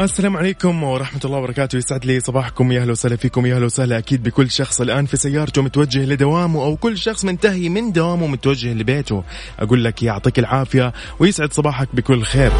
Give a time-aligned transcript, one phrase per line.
[0.00, 1.76] السلام عليكم ورحمة الله وبركاته.
[1.76, 2.72] يسعد لي صباحكم.
[2.72, 3.46] يا أهلا وسهلا فيكم.
[3.46, 7.68] يا أهلا وسهلا أكيد بكل شخص الآن في سيارته متوجه لدوامه أو كل شخص منتهي
[7.68, 9.24] من دوامه متوجه لبيته.
[9.58, 12.52] أقول لك يعطيك العافية ويسعد صباحك بكل خير.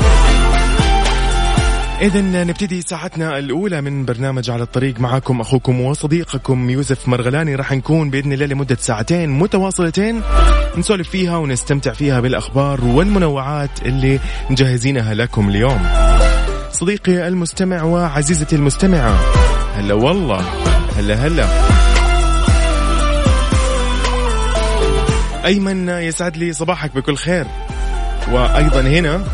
[2.01, 7.55] إذا نبتدي ساعتنا الأولى من برنامج على الطريق معكم أخوكم وصديقكم يوسف مرغلاني.
[7.55, 10.23] راح نكون بإذن الله لمدة ساعتين متواصلتين
[10.79, 15.87] نسولف فيها ونستمتع فيها بالأخبار والمنوعات اللي مجهزينها لكم اليوم.
[16.77, 19.19] صديقي المستمع وعزيزتي المستمعة.
[19.77, 20.45] هلا والله.
[20.97, 21.47] هلا هلا.
[25.45, 27.47] أيمن يسعد لي صباحك بكل خير.
[28.33, 29.25] وأيضا هنا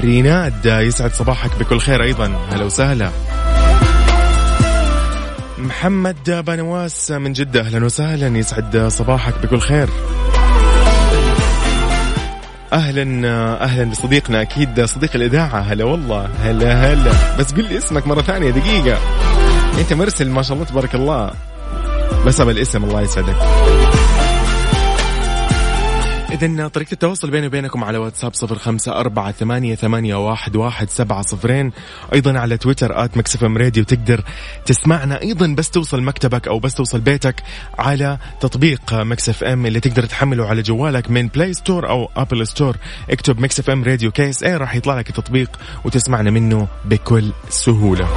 [0.00, 2.32] ريناد يسعد صباحك بكل خير أيضا.
[2.52, 3.10] هلا وسهلا.
[5.58, 8.38] محمد بنواس من جدة أهلا وسهلا.
[8.38, 9.88] يسعد صباحك بكل خير.
[12.76, 13.28] أهلا
[13.62, 15.60] أهلا بصديقنا أكيد صديق الإذاعة.
[15.60, 17.36] هلا والله هلا هلا.
[17.38, 18.98] بس قل لي اسمك مرة ثانية دقيقة.
[19.78, 21.30] أنت مرسل ما شاء الله تبارك الله.
[22.26, 23.36] بس أبى الاسم الله يسعدك.
[26.30, 31.22] إذا طريقة التواصل بيني وبينكم على واتساب صفر خمسة أربعة ثمانية, ثمانية واحد, واحد سبعة
[31.22, 31.72] صفرين.
[32.12, 34.24] أيضا على تويتر at Mix FM Radio تقدر
[34.66, 35.22] تسمعنا.
[35.22, 37.42] أيضا بس توصل مكتبك أو بس توصل بيتك
[37.78, 42.76] على تطبيق Mix FM اللي تقدر تحمله على جوالك من Play Store أو Apple Store
[43.10, 45.50] اكتب Mix FM Radio KSA راح يطلع لك التطبيق
[45.84, 48.08] وتسمعنا منه بكل سهولة.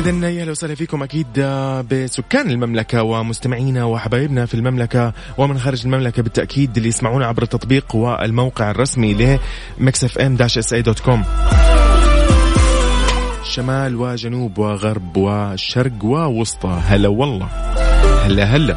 [0.00, 1.26] إذا يا أهلا وسهلا فيكم أكيد
[1.90, 8.70] بسكان المملكة ومستمعينا وحبايبنا في المملكة ومن خارج المملكة بالتأكيد اللي يسمعونا عبر التطبيق والموقع
[8.70, 9.38] الرسمي
[9.78, 11.24] ل Mix FM dash SA dot com.
[13.44, 16.80] شمال وجنوب وغرب وشرق ووسطى.
[16.86, 17.46] هلا والله.
[18.24, 18.76] هلا هلا.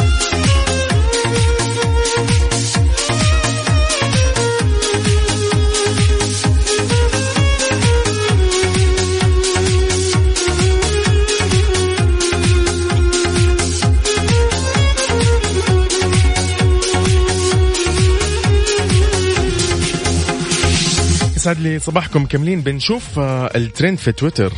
[21.41, 22.61] يسعد لي صباحكم كاملين.
[22.61, 24.53] بنشوف آه، الترند في تويتر.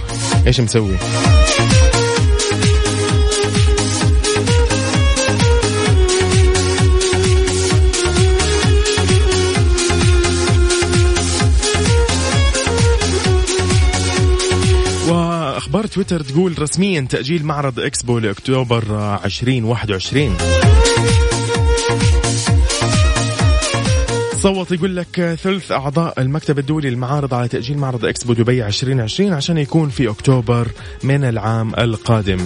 [0.47, 0.95] إيش مسوي؟
[15.09, 20.72] وأخبار تويتر تقول رسميا تأجيل معرض إكسبو لأكتوبر آه، 2021
[24.43, 29.57] صوت يقول لك ثلث أعضاء المكتب الدولي للمعارض على تأجيل معرض إكسبو دبي 2020 عشان
[29.57, 30.67] يكون في أكتوبر
[31.03, 32.37] من العام القادم.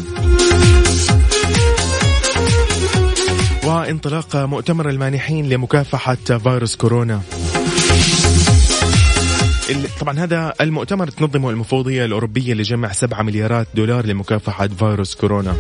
[3.64, 7.22] وانطلاق مؤتمر المانحين لمكافحة فيروس كورونا.
[10.00, 15.56] طبعا هذا المؤتمر تنظمه المفوضية الأوروبية لجمع 7 مليارات دولار لمكافحة فيروس كورونا.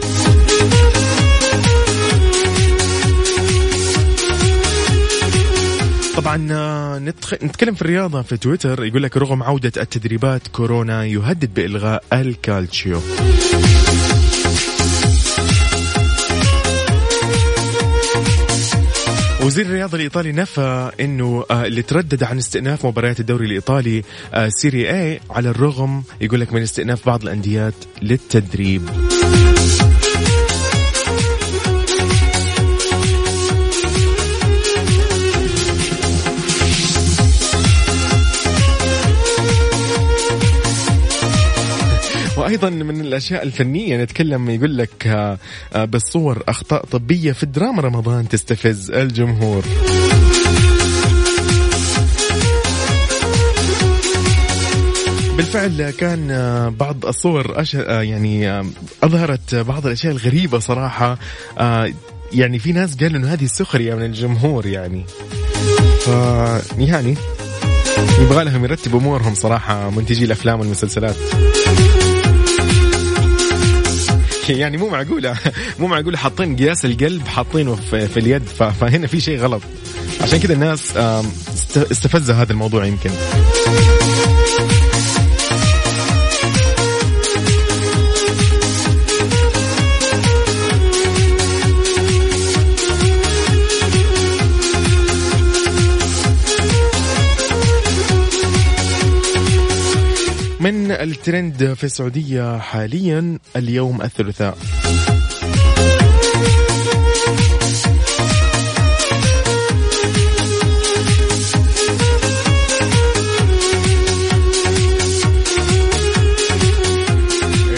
[6.51, 6.99] آه،.
[7.43, 13.01] نتكلم في الرياضة في تويتر يقول لك رغم عودة التدريبات كورونا يهدد بإلغاء الكالتشيو
[19.47, 24.89] وزير الرياضة الإيطالي نفى أنه آه، اللي تردد عن استئناف مباريات الدوري الإيطالي آه، Serie
[24.89, 28.89] A على الرغم يقول لك من استئناف بعض الأنديات للتدريب
[42.47, 45.37] وأيضا من الأشياء الفنية نتكلم يقول لك آه،
[45.73, 49.63] آه، بالصور أخطاء طبية في دراما رمضان تستفز الجمهور.
[55.37, 57.73] بالفعل كان آه، بعض الصور أش...
[57.73, 58.63] يعني
[59.03, 61.17] أظهرت بعض الأشياء الغريبة صراحة.
[61.57, 61.93] آه،
[62.33, 65.05] يعني في ناس قالوا إنه هذه سخرية من الجمهور يعني.
[66.05, 66.07] ف
[66.77, 67.15] يعني
[68.21, 71.15] يبغى لهم يرتبوا أمورهم صراحة منتجي الأفلام والمسلسلات.
[74.61, 75.37] يعني مو معقولة.
[75.79, 76.17] مو معقولة.
[76.17, 79.61] حاطين قياس القلب حاطينه في, في اليد فهنا في شيء غلط.
[80.21, 80.97] عشان كذا الناس
[81.77, 83.09] استفز هذا الموضوع يمكن.
[100.67, 104.57] من الترند في السعودية حاليا اليوم الثلاثاء.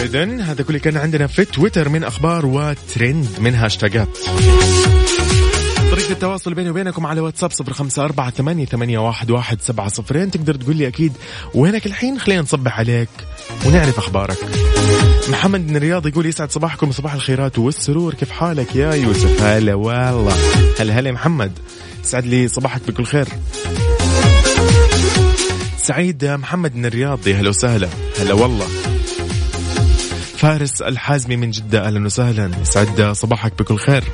[0.00, 4.18] إذن هذا كل كان عندنا في تويتر من أخبار وترند من هاشتاجات
[6.10, 10.30] طريقة التواصل بيني وبينكم على واتساب صفر خمسة أربعة ثمانية, ثمانية واحد, واحد سبعة صفرين.
[10.30, 11.12] تقدر تقول لي أكيد
[11.54, 12.18] وينك الحين.
[12.18, 13.08] خلينا نصبح عليك
[13.66, 14.36] ونعرف أخبارك.
[15.28, 18.14] محمد من الرياض يقول يسعد صباحكم وصباح الخيرات والسرور.
[18.14, 20.36] كيف حالك يا يوسف؟ هلا والله.
[20.80, 21.52] هلا هلا محمد.
[22.02, 23.28] سعد لي صباحك بكل خير.
[25.82, 27.88] سعيد محمد من الرياض يا هلا وسهلا.
[28.20, 28.66] هلا والله.
[30.36, 32.50] فارس الحازمي من جدة أهلا وسهلا.
[32.62, 34.04] يسعد صباحك بكل خير.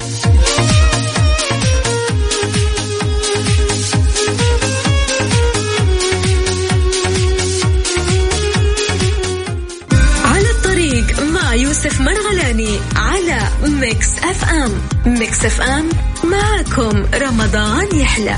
[13.86, 14.72] Mix FM.
[15.06, 15.88] Mix FM
[16.24, 18.36] معاكم رمضان يحلى.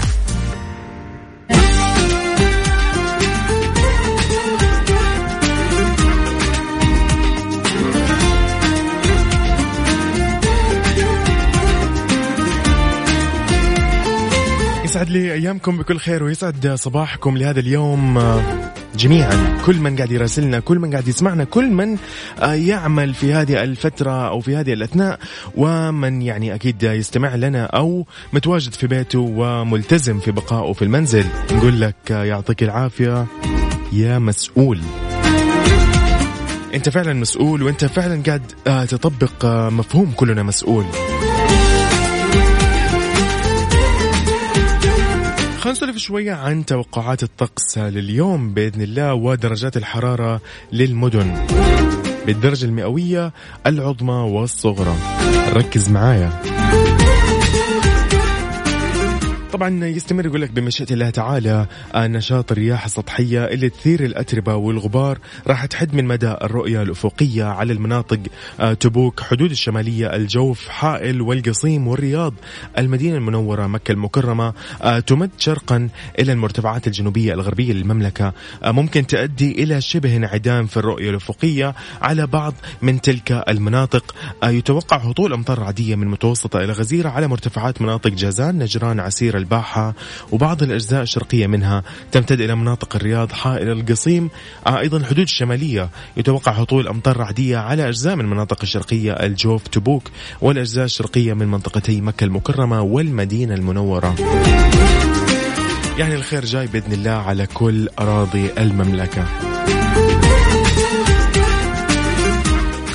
[14.84, 18.18] يسعد لي أيامكم بكل خير ويسعد صباحكم لهذا اليوم.
[18.96, 19.58] جميعا.
[19.66, 21.96] كل من قاعد يراسلنا كل من قاعد يسمعنا كل من
[22.42, 25.18] آه، يعمل في هذه الفترة أو في هذه الأثناء
[25.56, 31.24] ومن يعني أكيد يستمع لنا أو متواجد في بيته وملتزم في بقائه في المنزل.
[31.52, 33.26] نقول لك آه، يعطيك العافية
[33.92, 34.80] يا مسؤول.
[36.74, 40.84] أنت فعلا مسؤول وأنت فعلا قاعد آه، تطبق مفهوم كلنا مسؤول.
[45.68, 50.40] خلينا نسولف شوية عن توقعات الطقس لليوم بإذن الله ودرجات الحرارة
[50.72, 51.46] للمدن.
[52.26, 53.32] بالدرجة المئوية
[53.66, 54.96] العظمى والصغرى.
[55.52, 56.32] ركز معايا.
[59.52, 65.18] طبعا يستمر يقول لك بمشيئة الله تعالى آه، نشاط الرياح السطحية اللي تثير الأتربة والغبار
[65.46, 68.18] راح تحد من مدى الرؤية الأفقية على المناطق
[68.60, 72.34] آه، تبوك حدود الشمالية الجوف حائل والقصيم والرياض
[72.78, 74.52] المدينة المنورة مكة المكرمة
[74.82, 78.32] آه، تمد شرقا إلى المرتفعات الجنوبية الغربية للمملكة.
[78.64, 84.14] ممكن تؤدي إلى شبه انعدام في الرؤية الأفقية على بعض من تلك المناطق.
[84.44, 89.94] يتوقع هطول أمطار عادية من متوسطة إلى غزيرة على مرتفعات مناطق جازان نجران عسير الباحة
[90.32, 94.30] وبعض الأجزاء الشرقية منها تمتد إلى مناطق الرياض حائل القصيم
[94.66, 100.84] أيضا الحدود الشمالية يتوقع هطول أمطار رعدية على أجزاء من المناطق الشرقية الجوف تبوك والأجزاء
[100.84, 104.14] الشرقية من منطقتي مكة المكرمة والمدينة المنورة.
[105.98, 109.24] يعني الخير جاي بإذن الله على كل أراضي المملكة.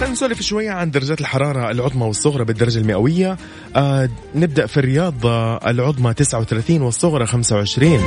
[0.04, 3.38] خلينا نسولف شوية عن درجات الحرارة العظمى والصغرى بالدرجة المئوية.
[3.76, 8.00] آه نبدأ في الرياض آه، العظمى 39 والصغرى 25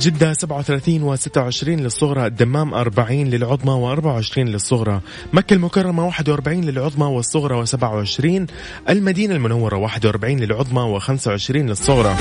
[0.00, 5.00] جدة 37 و26 للصغرى الدمام 40 للعظمى و24 للصغرى.
[5.32, 8.46] مكة المكرمة 41 للعظمى والصغرى و27
[8.88, 12.16] المدينة المنورة 41 للعظمى و25 للصغرى.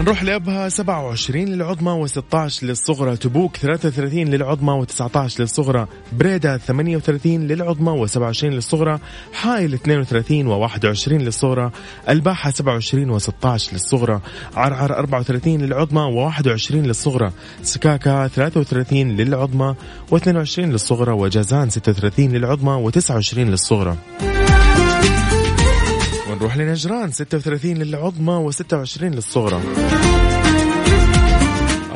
[0.00, 8.44] نروح لأبها 27 للعظمى و16 للصغرى تبوك 33 للعظمى و19 للصغرى بريدة 38 للعظمى و27
[8.44, 8.98] للصغرى
[9.32, 11.70] حائل 32 و21 للصغرى
[12.08, 14.20] الباحة 27 و16 للصغرى
[14.56, 19.74] عرعر 34 للعظمى و21 للصغرى سكاكا 33 للعظمى
[20.12, 23.96] و22 للصغرى وجازان 36 للعظمى و29 للصغرى.
[26.40, 27.10] ونروح لنجران.
[27.10, 29.60] 36 للعظمى و26 للصغرى.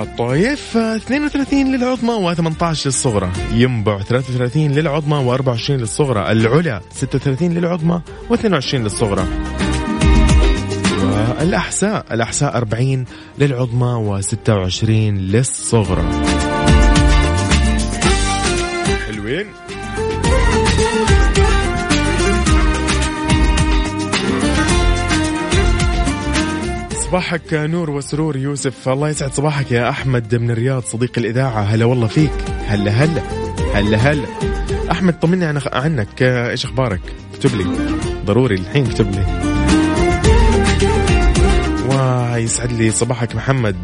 [0.01, 3.31] الطايف 32 للعظمى و18 للصغرى.
[3.53, 6.33] ينبع 33 للعظمى و24 للصغرى.
[6.33, 9.25] العلا 36 للعظمى و22 للصغرى.
[11.03, 13.05] والأحساء الأحساء 40
[13.39, 14.85] للعظمى و26
[15.19, 16.03] للصغرى.
[19.07, 19.47] حلوين.
[27.15, 28.89] صباحك نور وسرور يوسف.
[28.89, 31.61] الله يسعد صباحك يا أحمد من الرياض صديق الإذاعة.
[31.63, 32.33] هلا والله فيك.
[32.67, 33.23] هلا هلا
[33.75, 34.25] هلا هلا.
[34.91, 36.23] أحمد طمني عن عنك.
[36.23, 37.01] إيش أخبارك؟
[37.35, 37.65] اكتب لي.
[38.27, 39.25] ضروري الحين اكتب لي.
[41.89, 43.77] ويسعد لي صباحك محمد.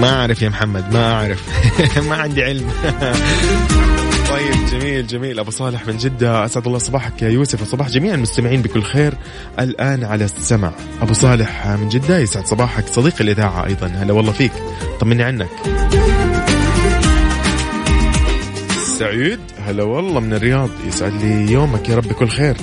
[0.00, 1.42] ما أعرف يا محمد ما أعرف.
[2.08, 2.70] ما عندي علم.
[4.32, 5.38] طيب جميل جميل.
[5.38, 7.62] أبو صالح من جدة أسعد الله صباحك يا يوسف.
[7.62, 9.14] وصباح جميع المستمعين بكل خير
[9.60, 10.72] الآن على السمع.
[11.02, 12.86] أبو صالح من جدة يسعد صباحك.
[12.86, 13.86] صديق الإذاعة أيضا.
[13.86, 14.52] هلا والله فيك.
[15.00, 15.48] طمني عنك.
[18.98, 20.70] سعيد هلا والله من الرياض.
[20.86, 22.56] يسعد لي يومك يا رب بكل خير.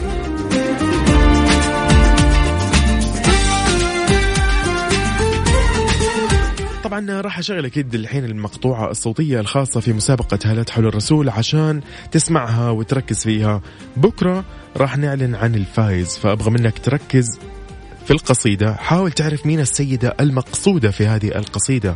[6.89, 11.81] طبعا راح أشغل أكيد الحين المقطوعة الصوتية الخاصة في مسابقة هالات حول الرسول عشان
[12.11, 13.61] تسمعها وتركز فيها.
[13.97, 14.45] بكرة
[14.77, 17.39] راح نعلن عن الفايز فأبغى منك تركز
[18.05, 18.73] في القصيدة.
[18.73, 21.95] حاول تعرف مين السيدة المقصودة في هذه القصيدة.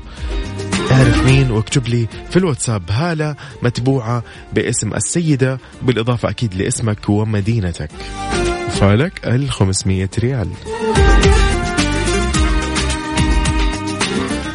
[0.92, 2.92] اعرف مين واكتب لي في الواتساب.
[2.92, 4.24] هالة متبوعة
[4.54, 7.92] باسم السيدة بالإضافة أكيد لاسمك ومدينتك.
[8.70, 10.50] فالك ال 500 ريال.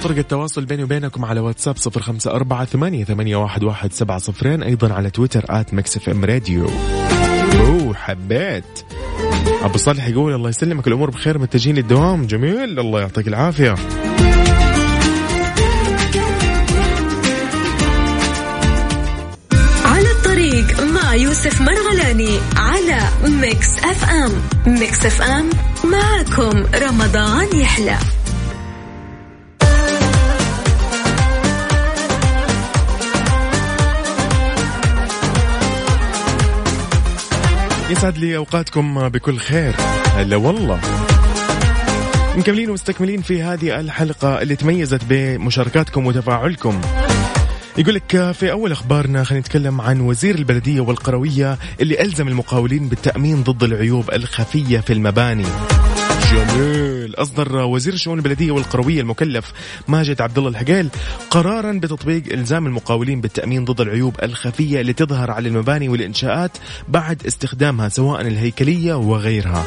[0.08, 4.62] طرق التواصل بيني وبينكم على واتساب صفر خمسة أربعة ثمانية, ثمانية واحد, واحد سبعة صفرين
[4.62, 6.70] أيضا على تويتر at Mix FM Radio.
[7.60, 8.64] أوه حبيت.
[9.62, 12.26] أبو صالح يقول الله يسلمك الأمور بخير متجهين للدوام.
[12.26, 13.74] جميل الله يعطيك العافية.
[19.84, 24.32] على الطريق مع يوسف مرغلاني على Mix FM.
[24.66, 25.50] Mix FM
[25.84, 27.98] معكم رمضان يحلى.
[37.90, 39.74] يسعد لي أوقاتكم بكل خير.
[40.16, 40.80] هلا والله.
[42.36, 46.80] مكملين ومستكملين في هذه الحلقة اللي تميزت بمشاركاتكم وتفاعلكم.
[47.78, 53.42] يقول لك في أول أخبارنا خلينا نتكلم عن وزير البلدية والقروية اللي ألزم المقاولين بالتأمين
[53.42, 55.46] ضد العيوب الخفية في المباني.
[56.32, 57.14] جميل.
[57.14, 59.52] أصدر وزير الشؤون البلدية والقروية المكلف
[59.88, 60.88] ماجد عبد الله الحقيل
[61.30, 66.50] قرارا بتطبيق إلزام المقاولين بالتأمين ضد العيوب الخفية اللي تظهر على المباني والإنشاءات
[66.88, 69.64] بعد استخدامها سواء الهيكلية وغيرها.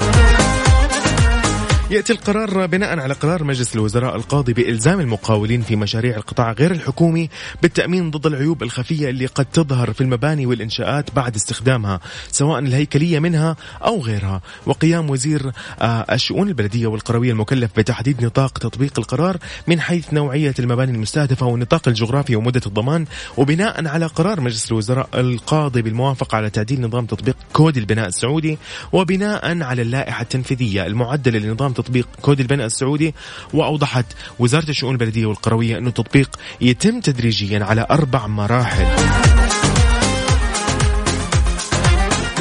[1.92, 7.30] يأتي القرار بناء على قرار مجلس الوزراء القاضي بإلزام المقاولين في مشاريع القطاع غير الحكومي
[7.62, 12.00] بالتأمين ضد العيوب الخفية اللي قد تظهر في المباني والإنشاءات بعد استخدامها
[12.32, 13.56] سواء الهيكلية منها
[13.86, 14.42] أو غيرها.
[14.66, 20.92] وقيام وزير آه، الشؤون البلدية والقروية المكلف بتحديد نطاق تطبيق القرار من حيث نوعية المباني
[20.92, 23.06] المستهدفة والنطاق الجغرافي ومدة الضمان
[23.38, 28.58] وبناء على قرار مجلس الوزراء القاضي بالموافقة على تعديل نظام تطبيق كود البناء السعودي
[28.92, 33.14] وبناء على اللائحة التنفيذية المعدلة لنظام تطبيق كود البناء السعودي
[33.54, 34.06] وأوضحت
[34.40, 36.30] وزارة الشؤون البلدية والقروية أن التطبيق
[36.62, 38.86] يتم تدريجيا على أربع مراحل.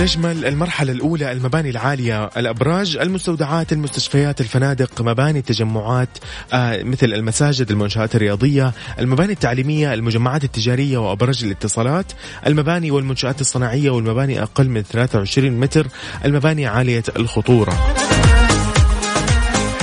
[0.01, 6.09] تشمل المرحلة الأولى المباني العالية الأبراج المستودعات المستشفيات الفنادق مباني التجمعات
[6.53, 12.13] آه مثل المساجد المنشآت الرياضية المباني التعليمية المجمعات التجارية وأبراج الاتصالات
[12.47, 15.87] المباني والمنشآت الصناعية والمباني أقل من 23 متر
[16.25, 17.75] المباني عالية الخطورة.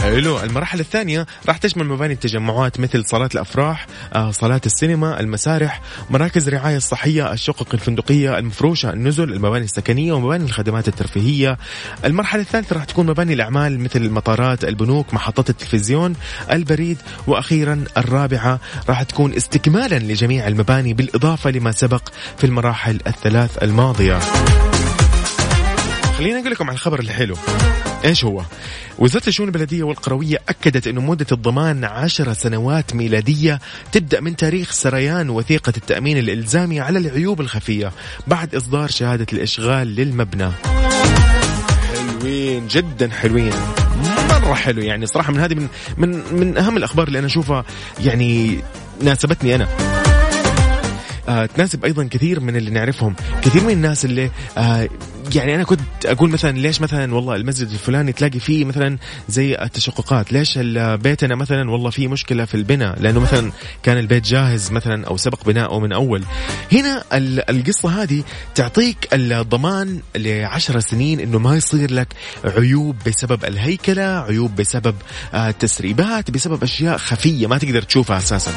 [0.08, 0.40] حلو.
[0.40, 6.78] المرحلة الثانية راح تشمل مباني التجمعات مثل صالات الأفراح آه، صالات السينما المسارح مراكز الرعاية
[6.78, 11.58] الصحية الشقق الفندقية المفروشة النزل المباني السكنية ومباني الخدمات الترفيهية.
[12.06, 16.16] المرحلة الثالثة راح تكون مباني الأعمال مثل المطارات البنوك محطات التلفزيون
[16.52, 16.98] البريد
[17.28, 18.60] وأخيرا الرابعة
[18.90, 24.20] راح تكون استكمالا لجميع المباني بالإضافة لما سبق في المراحل الثلاث الماضية.
[26.18, 27.36] خليني أقول لكم على الخبر الحلو.
[28.06, 28.42] إيش هو؟
[29.00, 33.60] وزارة الشؤون البلدية والقروية أكدت أن مدة الضمان عشر سنوات ميلادية
[33.92, 37.92] تبدأ من تاريخ سريان وثيقة التأمين الإلزامي على العيوب الخفية
[38.28, 40.52] بعد إصدار شهادة الإشغال للمبنى.
[42.22, 43.54] حلوين جدا حلوين.
[44.30, 47.66] مرة حلو يعني صراحة من هذه من من من أهم الأخبار اللي أنا أشوفها
[48.00, 48.60] يعني
[49.02, 49.68] ناسبتني أنا.
[51.30, 53.16] آه تناسب أيضا كثير من اللي نعرفهم.
[53.42, 54.90] كثير من الناس اللي آه
[55.36, 58.98] يعني أنا كنت أقول مثلا ليش مثلا والله المسجد الفلاني تلاقي فيه مثلا
[59.30, 63.52] زي التشققات؟ ليش بيتنا مثلا والله في مشكلة في البناء؟ لأنه مثلا
[63.84, 66.24] كان البيت جاهز مثلا أو سبق بناؤه من أول.
[66.72, 67.04] هنا
[67.50, 68.24] القصة هذه
[68.56, 72.08] تعطيك الضمان لعشر سنين إنه ما يصير لك
[72.46, 74.96] عيوب بسبب الهيكلة عيوب بسبب
[75.34, 78.52] آه، تسريبات بسبب أشياء خفية ما تقدر تشوفها أساسا.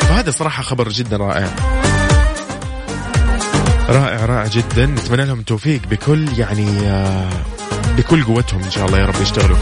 [0.00, 1.83] فهذا صراحة خبر جدا رائع.
[3.88, 4.86] رائع رائع جدا.
[4.86, 7.30] نتمنى لهم التوفيق بكل يعني آه،
[7.96, 9.56] بكل قوتهم إن شاء الله يا رب يشتغلوا.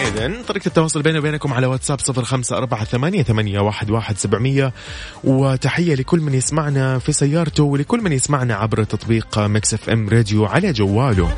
[0.00, 4.72] إذن طريقة التواصل بيني وبينكم على واتساب صفر خمسة أربعة ثمانية, ثمانية واحد, واحد سبعمية
[5.24, 10.72] وتحية لكل من يسمعنا في سيارته ولكل من يسمعنا عبر تطبيق Mix FM Radio على
[10.72, 11.34] جواله.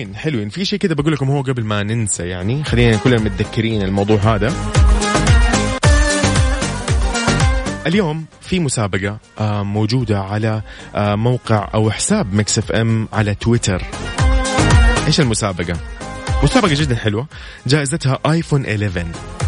[0.00, 0.48] حلوين حلوين.
[0.48, 4.52] في شيء كذا بقول لكم هو قبل ما ننسى يعني خلينا كلنا متذكرين الموضوع هذا.
[7.86, 10.62] اليوم في مسابقة آه، موجودة على
[10.94, 13.82] آه، موقع أو حساب Mix FM على تويتر.
[15.06, 15.76] إيش المسابقة؟
[16.42, 17.26] مسابقة جدا حلوة.
[17.66, 19.39] جائزتها iPhone 11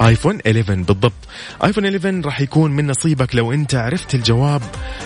[0.00, 1.12] iPhone 11 بالضبط.
[1.64, 4.62] iPhone 11 راح يكون من نصيبك لو انت عرفت الجواب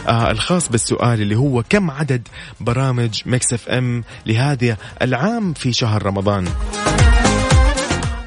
[0.09, 2.29] آه الخاص بالسؤال اللي هو كم عدد
[2.61, 6.49] برامج Mix FM لهذا العام في شهر رمضان.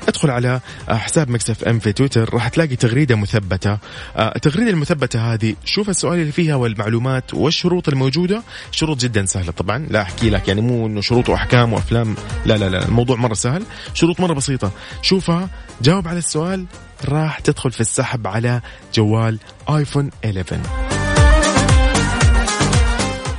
[0.08, 3.78] ادخل على حساب Mix FM في تويتر راح تلاقي تغريدة مثبتة.
[4.16, 8.44] آه، التغريدة المثبتة هذه شوف السؤال اللي فيها والمعلومات والشروط الموجودة.
[8.72, 12.70] شروط جدا سهلة طبعا لا أحكي لك يعني مو إنه شروط وأحكام وأفلام لا لا
[12.70, 13.64] لا الموضوع مرة سهل.
[13.94, 14.72] شروط مرة بسيطة.
[15.02, 15.50] شوفها
[15.82, 16.66] جاوب على السؤال
[17.06, 18.62] راح تدخل في السحب على
[18.94, 20.58] جوال آيفون 11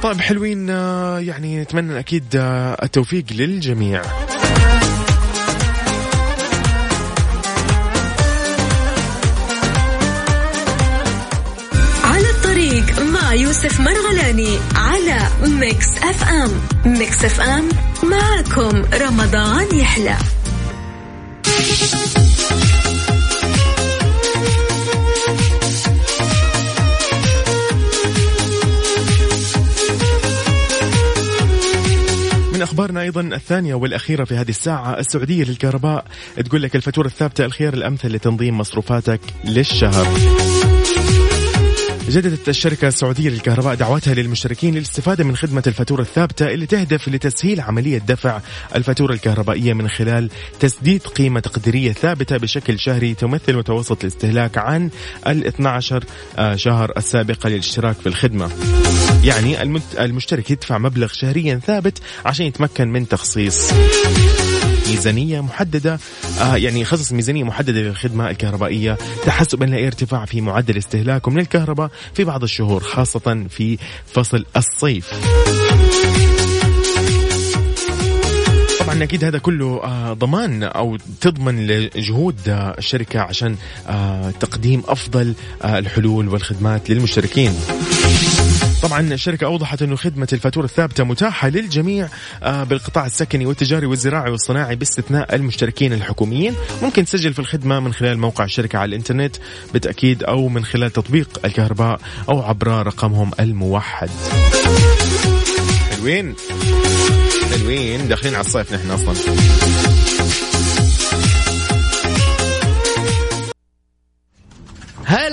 [0.03, 4.03] طيب حلوين آه، يعني نتمنى أكيد آه، التوفيق للجميع.
[13.29, 16.51] مع يوسف مرغلاني على Mix FM.
[16.87, 17.69] Mix FM
[18.03, 20.17] معكم رمضان يحلى.
[32.53, 36.05] من أخبارنا أيضا الثانية والأخيرة في هذه الساعة السعودية للكهرباء.
[36.47, 40.07] تقول لك الفاتورة الثابتة الخيار الأمثل لتنظيم مصروفاتك للشهر.
[42.09, 47.99] جددت الشركة السعودية للكهرباء دعوتها للمشتركين للاستفادة من خدمة الفاتورة الثابتة اللي تهدف لتسهيل عملية
[47.99, 48.41] دفع
[48.77, 54.91] الفاتورة الكهربائية من خلال تسديد قيمة تقديرية ثابتة بشكل شهري تمثل متوسط الاستهلاك عن
[55.27, 56.05] ال 12
[56.39, 58.51] آه، شهر السابقة للاشتراك في الخدمة.
[59.25, 59.63] يعني
[60.01, 63.73] المشترك يدفع مبلغ شهريا ثابت عشان يتمكن من تخصيص
[64.91, 65.99] ميزانية محددة
[66.41, 71.91] آه يعني يخصص ميزانية محددة للخدمة الكهربائية تحسبا لأي ارتفاع في معدل استهلاكه من الكهرباء
[72.15, 75.13] في بعض الشهور خاصة في فصل الصيف
[78.81, 83.57] طبعا أكيد هذا كله آه، ضمان أو تضمن لجهود آه، الشركة عشان
[83.89, 87.53] آه، تقديم أفضل الحلول والخدمات للمشتركين.
[88.83, 92.09] طبعا الشركة أوضحت أنه خدمة الفاتورة الثابتة متاحة للجميع
[92.43, 96.55] بالقطاع السكني والتجاري والزراعي والصناعي باستثناء المشتركين الحكوميين.
[96.83, 99.37] ممكن تسجل في الخدمة من خلال موقع الشركة على الإنترنت
[99.73, 104.11] بالتأكيد أو من خلال تطبيق الكهرباء أو عبر رقمهم الموحد.
[105.91, 106.35] حلوين.
[107.55, 108.09] حلوين.
[108.09, 109.15] داخلين على الصيف نحن أصلا.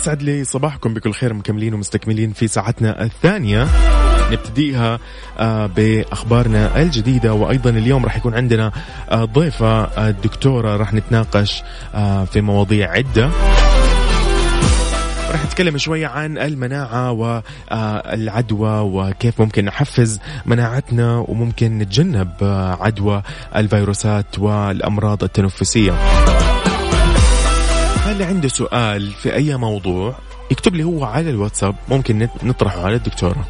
[0.00, 3.68] يسعد لي صباحكم بكل خير مكملين ومستكملين في ساعتنا الثانية.
[4.32, 4.98] نبتديها
[5.38, 8.72] آه، بأخبارنا الجديدة وأيضا اليوم راح يكون عندنا
[9.10, 11.62] آه، ضيفة آه، الدكتورة راح نتناقش
[12.32, 13.30] في مواضيع عدة.
[15.30, 22.30] راح نتكلم شوية عن المناعة والعدوى وكيف ممكن نحفز مناعتنا وممكن نتجنب
[22.80, 23.22] عدوى
[23.56, 25.92] الفيروسات والأمراض التنفسية.
[28.12, 30.14] اللي عنده سؤال في أي موضوع
[30.50, 33.48] يكتب لي هو على الواتساب ممكن نطرحه على الدكتورة.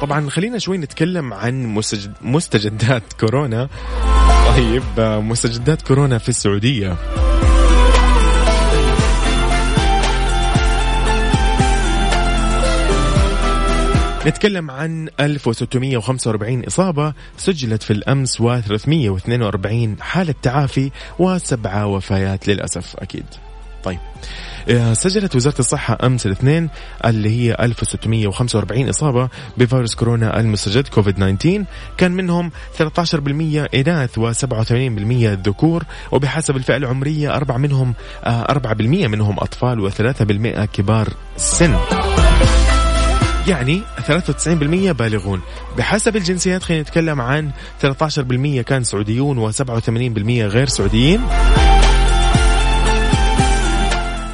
[0.00, 1.78] طبعا خلينا شوي نتكلم عن
[2.22, 3.68] مستجدات كورونا.
[4.56, 6.96] طيب مستجدات كورونا في السعودية.
[14.26, 23.24] نتكلم عن 1645 إصابة سجلت في الأمس و342 حالة تعافي وسبعة وفيات للأسف أكيد.
[23.84, 23.98] طيب.
[24.68, 26.70] آه، سجلت وزارة الصحة أمس الاثنين
[27.04, 31.64] اللي هي 1645 إصابة بفيروس كورونا المستجد كوفيد 19
[31.96, 39.90] كان منهم 13% إناث و87% ذكور وبحسب الفئة العمرية أربعة منهم 4% آه، منهم أطفال
[39.92, 41.76] و3% كبار السن
[43.48, 45.40] يعني 93% بالغون.
[45.78, 47.50] بحسب الجنسيات خلينا نتكلم عن
[47.82, 49.58] 13% كان سعوديون و87%
[50.28, 51.20] غير سعوديين.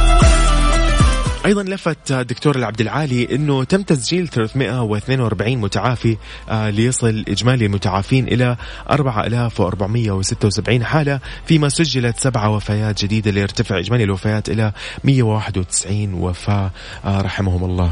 [1.46, 6.18] أيضا لفت الدكتور العبد العالي إنه تم تسجيل 342 متعافي
[6.50, 8.58] آه، ليصل إجمالي المتعافين إلى
[8.92, 14.72] 4476 حالة فيما سجلت سبعه وفيات جديدة ليرتفع إجمالي الوفيات إلى
[15.04, 16.72] 191 وفاة
[17.06, 17.92] آه، رحمهم الله.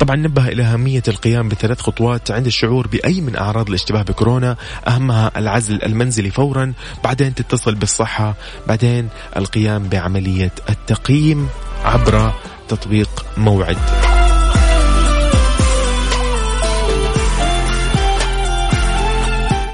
[0.00, 4.56] طبعا نبه إلى أهمية القيام بثلاث خطوات عند الشعور بأي من أعراض الاشتباه بكورونا
[4.88, 6.72] أهمها العزل المنزلي فورا
[7.04, 8.34] بعدين تتصل بالصحة
[8.68, 11.48] بعدين القيام بعملية التقييم
[11.84, 12.32] عبر
[12.68, 13.76] تطبيق موعد.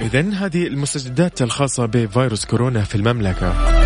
[0.00, 3.76] إذن هذه المستجدات الخاصة بفيروس كورونا في المملكة.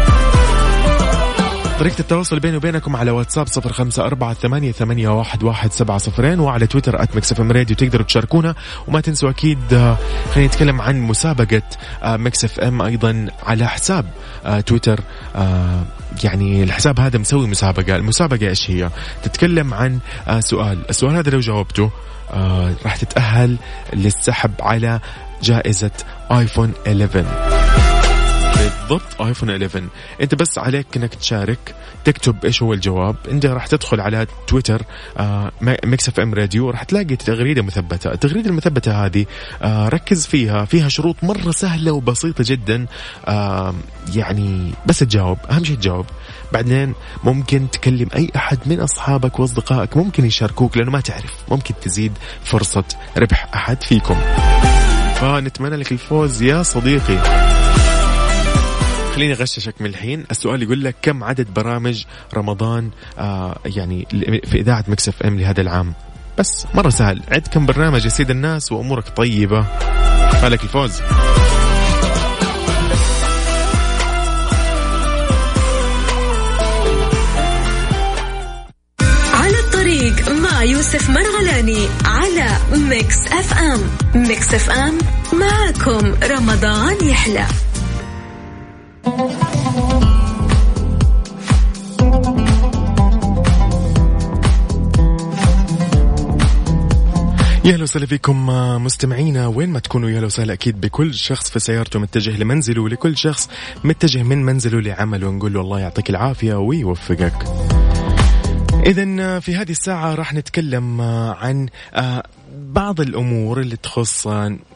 [1.81, 6.41] طريقة التواصل بيني وبينكم على واتساب صفر خمسة أربعة ثمانية, ثمانية واحد, واحد سبعة صفرين
[6.41, 8.55] وعلى تويتر at Mix FM Radio تقدروا تشاركونا.
[8.89, 9.97] وما تنسوا أكيد آه،
[10.33, 11.63] خلينا نتكلم عن مسابقة
[12.03, 14.05] آه، Mix FM أيضا على حساب
[14.45, 15.01] آه، تويتر
[16.25, 17.97] يعني الحساب هذا مسوي مسابقة.
[17.97, 18.91] المسابقة إيش هي؟
[19.23, 19.99] تتكلم عن
[20.41, 20.79] سؤال.
[20.91, 21.91] السؤال هذا لو جاوبته
[22.85, 23.57] راح تتأهل
[23.93, 25.01] للسحب على
[25.43, 25.91] جائزة
[26.31, 27.90] ايفون 11
[28.61, 29.89] بالضبط ايفون 11
[30.23, 33.17] انت بس عليك انك تشارك تكتب إيش هو الجواب.
[33.31, 34.83] انت راح تدخل على تويتر
[35.19, 38.13] آه Mix FM Radio راح تلاقي تغريدة مثبتة.
[38.13, 39.27] التغريدة المثبتة هذه
[39.63, 40.65] آه ركز فيها.
[40.65, 42.87] فيها شروط مرة سهلة وبسيطة جدا.
[44.15, 45.39] يعني بس تجاوب.
[45.51, 46.07] أهم شيء تجاوب.
[46.53, 46.95] بعدين
[47.25, 49.97] ممكن تكلم أي أحد من أصحابك وأصدقائك.
[49.97, 51.35] ممكن يشاركوك لأنه ما تعرف.
[51.49, 52.13] ممكن تزيد
[52.45, 52.85] فرصة
[53.17, 54.17] ربح أحد فيكم.
[55.15, 57.19] فنتمنى لك الفوز يا صديقي.
[59.15, 60.25] خليني أغششك من الحين.
[60.31, 64.07] السؤال يقول لك كم عدد برامج رمضان آه يعني
[64.45, 65.95] في إذاعة مكسف إم لهذا العام؟
[66.39, 67.23] بس مرة سهل.
[67.29, 69.63] عد كم برنامج يا سيد الناس وأمورك طيبة.
[70.43, 71.01] فالك الفوز.
[80.61, 83.81] يوسف مرغلاني على Mix FM.
[84.15, 84.99] Mix FM
[85.33, 87.47] معكم رمضان يحلى.
[97.65, 101.51] يا أهلا وسهلا فيكم آه، مستمعينا وين ما تكونوا يا أهلا وسهلا أكيد بكل شخص
[101.51, 103.49] في سيارته متجه لمنزله ولكل شخص
[103.85, 107.45] متجه من منزله لعمله نقول له الله يعطيك العافية ويوفقك.
[108.87, 111.69] إذا آه، في هذه الساعة راح نتكلم آه، عن
[112.53, 114.27] بعض الأمور اللي تخص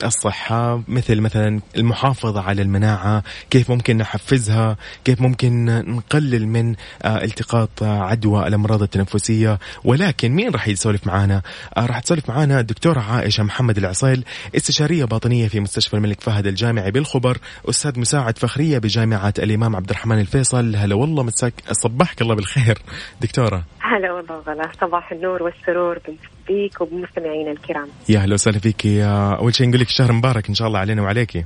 [0.04, 7.82] الصحة مثل مثلا المحافظة على المناعة، كيف ممكن نحفزها، كيف ممكن نقلل من آه، التقاط
[7.82, 11.42] عدوى الأمراض التنفسية، ولكن مين راح يسولف معنا؟
[11.76, 14.24] آه، راح تسولف معنا الدكتورة عائشة محمد العصيل
[14.56, 20.20] استشارية باطنية في مستشفى الملك فهد الجامعي بالخبر، أستاذ مساعد فخرية بجامعة الإمام عبد الرحمن
[20.20, 22.78] الفيصل، هلا والله مساك صبحك الله بالخير
[23.20, 23.64] دكتورة.
[23.80, 25.98] هلا والله صباح النور والسرور
[26.48, 27.88] بيك وبمستمعينا الكرام.
[28.08, 28.84] يا أهلا وسهلا فيك.
[28.84, 31.44] يا أول شيء نقول لك شهر مبارك إن شاء الله علينا وعليك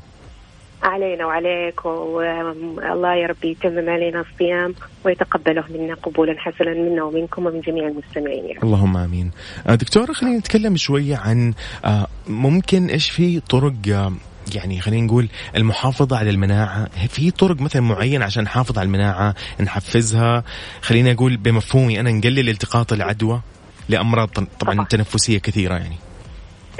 [0.83, 7.61] علينا وعليك والله يا رب يتمم علينا الصيام ويتقبله منا قبولا حسنا منا ومنكم ومن
[7.61, 8.59] جميع المستمعين.
[8.63, 9.31] اللهم آمين.
[9.67, 14.13] آه، دكتوره خلينا نتكلم شوية عن آه، ممكن إيش في طرق آه،
[14.55, 16.89] يعني خلينا نقول المحافظة على المناعة.
[17.09, 20.45] في طرق مثلا معينة عشان نحافظ على المناعة نحفزها.
[20.83, 23.41] خلينا أقول بمفهومي أنا نقلل التقاط العدوى.
[23.89, 24.29] لأمراض
[24.61, 24.85] طبعا.
[24.85, 25.97] تنفسية كثيرة يعني.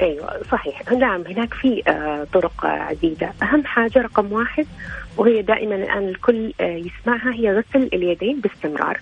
[0.01, 0.91] أيوه صحيح.
[0.91, 3.33] نعم هناك في آه، طرق عديدة.
[3.43, 4.65] أهم حاجة رقم واحد
[5.17, 8.99] وهي دائما الآن الكل آه، يسمعها هي غسل اليدين باستمرار.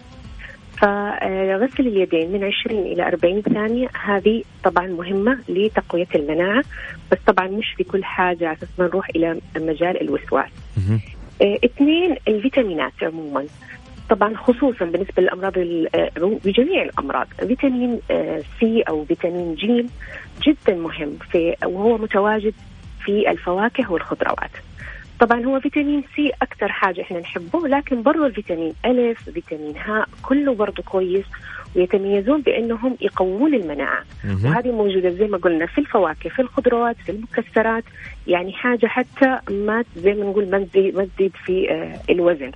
[0.77, 6.63] فغسل اليدين من 20 إلى 40 ثانية هذه طبعا مهمة لتقوية المناعة
[7.11, 10.49] بس طبعا مش في كل حاجة أساس ما نروح إلى مجال الوسواس.
[11.41, 13.45] آه، اثنين الفيتامينات عموما.
[14.09, 16.11] طبعا خصوصا بالنسبة للأمراض آه،
[16.45, 17.27] بجميع الأمراض.
[17.39, 19.89] فيتامين آه، سي أو فيتامين جيم
[20.43, 22.53] جدا مهم في وهو متواجد
[23.05, 24.51] في الفواكه والخضروات.
[25.19, 30.55] طبعا هو فيتامين سي أكثر حاجة إحنا نحبه لكن برضو الفيتامين الف فيتامين هاء كله
[30.55, 31.25] برضو كويس
[31.75, 34.03] ويتميزون بأنهم يقوون المناعة.
[34.45, 37.83] وهذه موجودة زي ما قلنا في الفواكه في الخضروات في المكسرات
[38.27, 42.51] يعني حاجة حتى ما زي ما نقول ما تزيد ما تزيد في آه الوزن.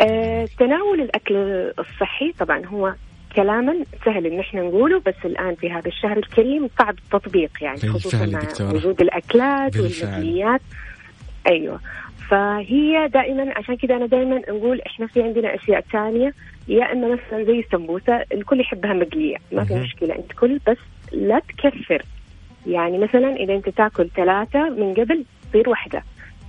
[0.00, 1.34] آه تناول الأكل
[1.78, 2.94] الصحي طبعا هو
[3.36, 8.26] كلاما سهل إن إحنا نقوله بس الآن في هذا الشهر الكريم صعب التطبيق يعني خصوصا
[8.26, 10.60] مع وجود الأكلات والمقليات
[11.46, 11.80] أيوه.
[12.30, 16.34] فهي دائما عشان كذا أنا دائما نقول إحنا في عندنا أشياء ثانية
[16.68, 20.76] يا إما مثلا زي السمبوسة الكل يحبها مقلية ما في مشكلة أنت كل بس
[21.12, 22.02] لا تكثر.
[22.66, 26.02] يعني مثلا إذا أنت تاكل ثلاثة من قبل تصير واحدة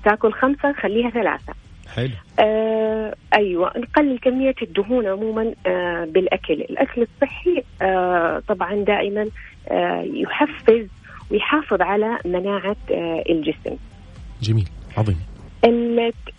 [0.05, 1.53] تاكل خمسة خليها ثلاثة.
[1.95, 2.09] حلو.
[2.39, 6.53] آه أيوه نقلل كمية الدهون عموما آه بالأكل.
[6.53, 9.27] الأكل الصحي آه طبعا دائما
[9.67, 10.87] آه يحفز
[11.31, 13.75] ويحافظ على مناعة آه الجسم.
[14.41, 15.17] جميل عظيم.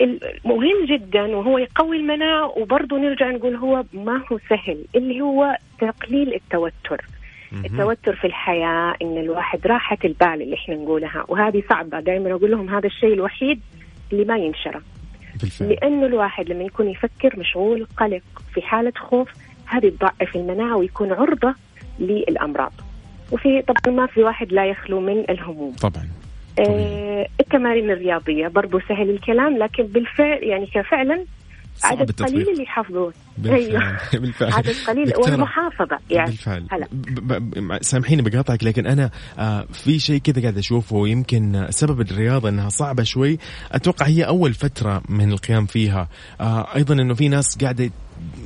[0.00, 6.34] المهم جدا وهو يقوي المناعة وبرضه نرجع نقول هو ما هو سهل اللي هو تقليل
[6.34, 7.04] التوتر.
[7.64, 12.68] التوتر في الحياة إن الواحد راحة البال اللي إحنا نقولها وهذه صعبة دائما أقول لهم
[12.74, 13.60] هذا الشيء الوحيد
[14.12, 14.82] اللي ما ينشره
[15.40, 15.68] بالفعل.
[15.68, 18.22] لأنه الواحد لما يكون يفكر مشغول قلق
[18.54, 19.28] في حالة خوف
[19.66, 21.54] هذه تضعف المناعة ويكون عرضة
[21.98, 22.72] للأمراض.
[23.32, 25.72] وفي طبعا ما في واحد لا يخلو من الهموم.
[25.72, 26.08] طبعا.
[26.58, 31.24] آه التمارين الرياضية برضو سهل الكلام لكن بالفعل يعني كفعلا
[31.84, 32.34] عدد التطبيق.
[32.34, 33.12] قليل اللي يحافظون.
[33.38, 33.98] بالفعل أيوه.
[34.22, 34.52] بالفعل.
[34.52, 35.12] عدد قليل.
[35.16, 36.30] والمحافظة يعني.
[36.30, 36.66] بالفعل.
[36.70, 37.78] هلا.
[37.82, 43.02] سامحيني بقاطعك لكن أنا آه في شيء كذا قاعد أشوفه يمكن سبب الرياضة إنها صعبة
[43.02, 43.38] شوي.
[43.72, 46.08] أتوقع هي أول فترة من القيام فيها.
[46.40, 47.90] آه أيضا إنه في ناس قاعدة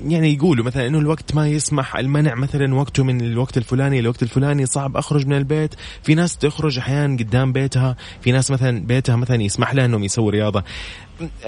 [0.07, 4.67] يعني يقولوا مثلا إنه الوقت ما يسمح المنع مثلا وقته من الوقت الفلاني للوقت الفلاني
[4.67, 5.75] صعب أخرج من البيت.
[6.03, 10.31] في ناس تخرج أحيانا قدام بيتها في ناس مثلا بيتها مثلا يسمح لها إنهم يسووا
[10.31, 10.65] رياضة.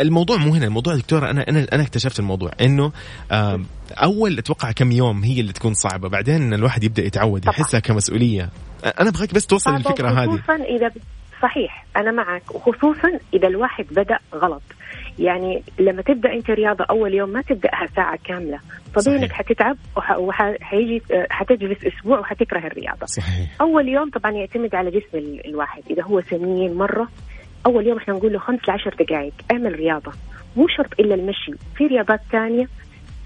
[0.01, 2.93] الموضوع مو هنا الموضوع دكتور أنا أنا أنا اكتشفت الموضوع إنه
[3.93, 6.09] أول أتوقع كم يوم هي اللي تكون صعبة.
[6.09, 8.51] بعدين الواحد يبدأ يتعود يحسها كمسؤولية.
[9.01, 10.37] أنا ابغاك بس توصل الفكرة هذه.
[10.37, 10.91] خصوصا إذا
[11.43, 12.55] صحيح أنا معك.
[12.55, 14.63] وخصوصا إذا الواحد بدأ غلط.
[15.19, 18.59] يعني لما تبدأ أنت رياضة أول يوم ما تبدأها ساعة كاملة.
[18.95, 19.77] طبيعي انك حتتعب
[20.19, 23.07] وحيجي حتجلس أسبوع وحتكره الرياضة.
[23.07, 23.61] صحيح.
[23.61, 25.83] أول يوم طبعا يعتمد على جسم الواحد.
[25.91, 27.09] إذا هو سمين مرة
[27.67, 30.13] أول يوم إحنا نقول له خمس لعشر دقائق اعمل رياضة.
[30.57, 31.53] مو شرط إلا المشي.
[31.77, 32.69] في رياضات ثانية.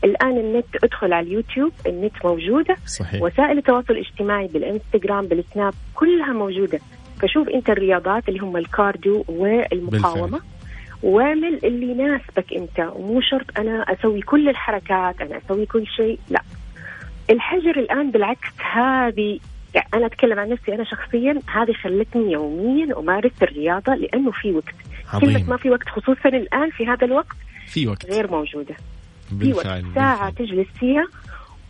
[0.05, 2.77] الآن النت ادخل على اليوتيوب النت موجودة.
[2.87, 3.23] صحيح.
[3.23, 6.79] وسائل التواصل الاجتماعي بالإنستغرام بالسناب كلها موجودة.
[7.23, 10.31] فشوف أنت الرياضات اللي هم ال cardio والمقاومة.
[10.31, 10.41] بالفعل.
[11.03, 16.43] واعمل اللي يناسبك انت ومو شرط أنا أسوي كل الحركات أنا أسوي كل شيء لا.
[17.31, 19.39] الحجر الآن بالعكس هذه
[19.75, 24.75] يعني أنا أتكلم عن نفسي أنا شخصيا هذه خلتني يوميا أمارس الرياضة لأنه في وقت.
[25.13, 25.33] عظيم.
[25.33, 28.07] كلمة ما في وقت خصوصا الآن في هذا الوقت في وقت.
[28.07, 28.75] غير موجودة.
[29.33, 29.95] بالفعل في وقت.
[29.95, 30.47] ساعه بالفعل.
[30.47, 31.09] تجلس فيها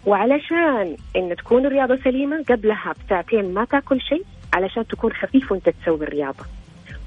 [0.06, 6.06] وعلشان إن تكون الرياضة سليمة قبلها بساعتين ما تاكل شيء علشان تكون خفيف وأنت تسوي
[6.06, 6.44] الرياضة.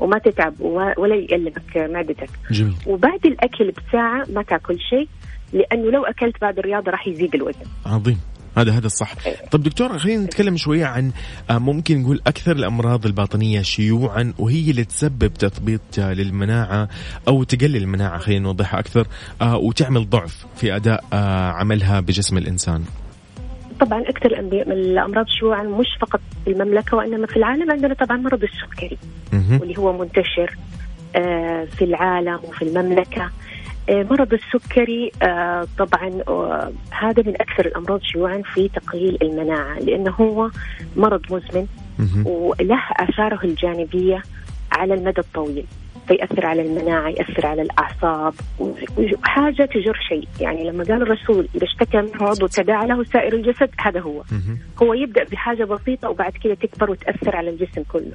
[0.01, 0.61] وما تتعب
[0.97, 2.73] ولا يقلبك معدتك جميل.
[2.87, 5.07] وبعد الأكل بساعة ما تأكل شيء
[5.53, 7.65] لأنه لو أكلت بعد الرياضة راح يزيد الوزن.
[7.85, 8.19] عظيم.
[8.57, 9.13] هذا هذا الصح.
[9.51, 11.11] طب دكتور خلينا نتكلم شوية عن
[11.49, 16.89] آه، ممكن نقول أكثر الأمراض الباطنية شيوعا وهي اللي تسبب تثبيط آه، للمناعة
[17.27, 19.07] أو تقلل المناعة خلينا نوضحها أكثر
[19.41, 21.03] آه، وتعمل ضعف في أداء
[21.55, 22.83] عملها بجسم الإنسان.
[23.81, 24.31] طبعا أكثر
[24.71, 28.97] الأمراض شيوعا مش فقط في المملكة وإنما في العالم عندنا طبعا مرض السكري
[29.59, 30.57] واللي هو منتشر
[31.65, 33.29] في العالم وفي المملكة.
[33.89, 40.11] آه، مرض السكري آه، طبعا آه، هذا من أكثر الأمراض شيوعا في تقليل المناعة لأنه
[40.11, 40.49] هو
[40.95, 41.67] مرض مزمن
[42.25, 44.21] وله آثاره الجانبية
[44.71, 45.65] على المدى الطويل.
[46.07, 48.33] فيأثر على المناعة يأثر على الأعصاب
[48.97, 50.27] وحاجة تجر شيء.
[50.39, 54.23] يعني لما قال الرسول إذا اشتكى منه عضو تداعى له سائر الجسد هذا هو.
[54.83, 58.13] هو يبدأ بحاجة بسيطة وبعد كده تكبر وتأثر على الجسم كله.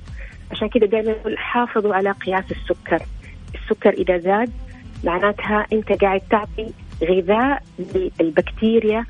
[0.50, 3.02] عشان كده دائما حافظوا على قياس السكر.
[3.54, 4.50] السكر إذا زاد
[5.04, 6.66] معناتها أنت قاعد تعطي
[7.04, 7.62] غذاء
[8.20, 9.04] للبكتيريا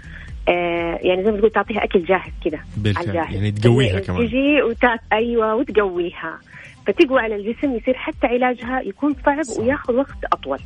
[0.49, 2.59] آه يعني زي ما تقول تعطيها أكل جاهز كذا
[2.97, 3.35] على الجاهز.
[3.35, 4.27] يعني تقويها كمان.
[4.29, 6.39] تجي وتات أيوه وتقويها.
[6.87, 9.59] فتقوى على الجسم يصير حتى علاجها يكون صعب.
[9.59, 10.59] وياخذ وقت أطول.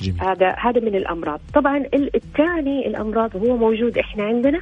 [0.00, 0.20] جميل.
[0.20, 1.40] هذا هذا من الأمراض.
[1.54, 4.60] طبعا الثاني الأمراض هو موجود إحنا عندنا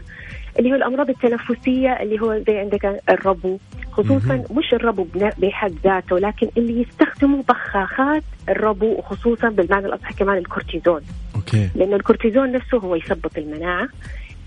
[0.59, 3.59] اللي هو الأمراض التنفسية اللي هو زي عندك الربو.
[3.93, 4.59] خصوصا مم.
[4.59, 11.01] مش الربو بحد ذاته لكن اللي يستخدموا بخاخات الربو وخصوصا بالمعنى الأصح كمان الكورتيزون.
[11.37, 11.71] okay.
[11.75, 13.89] لأنه الكورتيزون نفسه هو يثبط المناعة.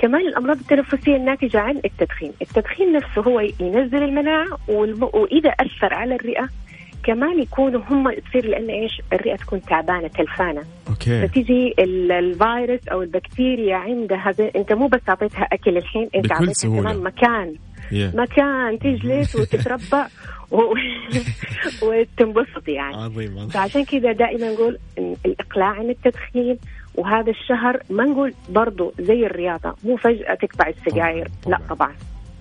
[0.04, 2.34] كمان الأمراض التنفسية الناتجة عن التدخين.
[2.42, 6.50] التدخين نفسه هو ينزل المناعة وإذا أثر على الرئة
[7.04, 10.64] كمان يكونوا هم تصير لأن إيش؟ الرئة تكون تعبانة تلفانة.
[10.90, 11.28] okay.
[11.28, 17.56] فتيجي الفيروس أو البكتيريا عندها أنت مو بس أعطيتها أكل الحين أنت أعطيتها كمان مكان.
[17.92, 18.16] Yeah.
[18.16, 20.08] مكان تجلس وتتربع
[21.84, 22.96] وتنبسط يعني.
[22.96, 24.78] عظيم فعشان كذا دائما نقول
[25.26, 26.58] الإقلاع عن التدخين
[26.96, 31.94] وهذا الشهر ما نقول برضو زي الرياضة مو فجأة تقطع السجاير لا طبعا.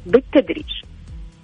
[0.06, 0.82] بالتدريج.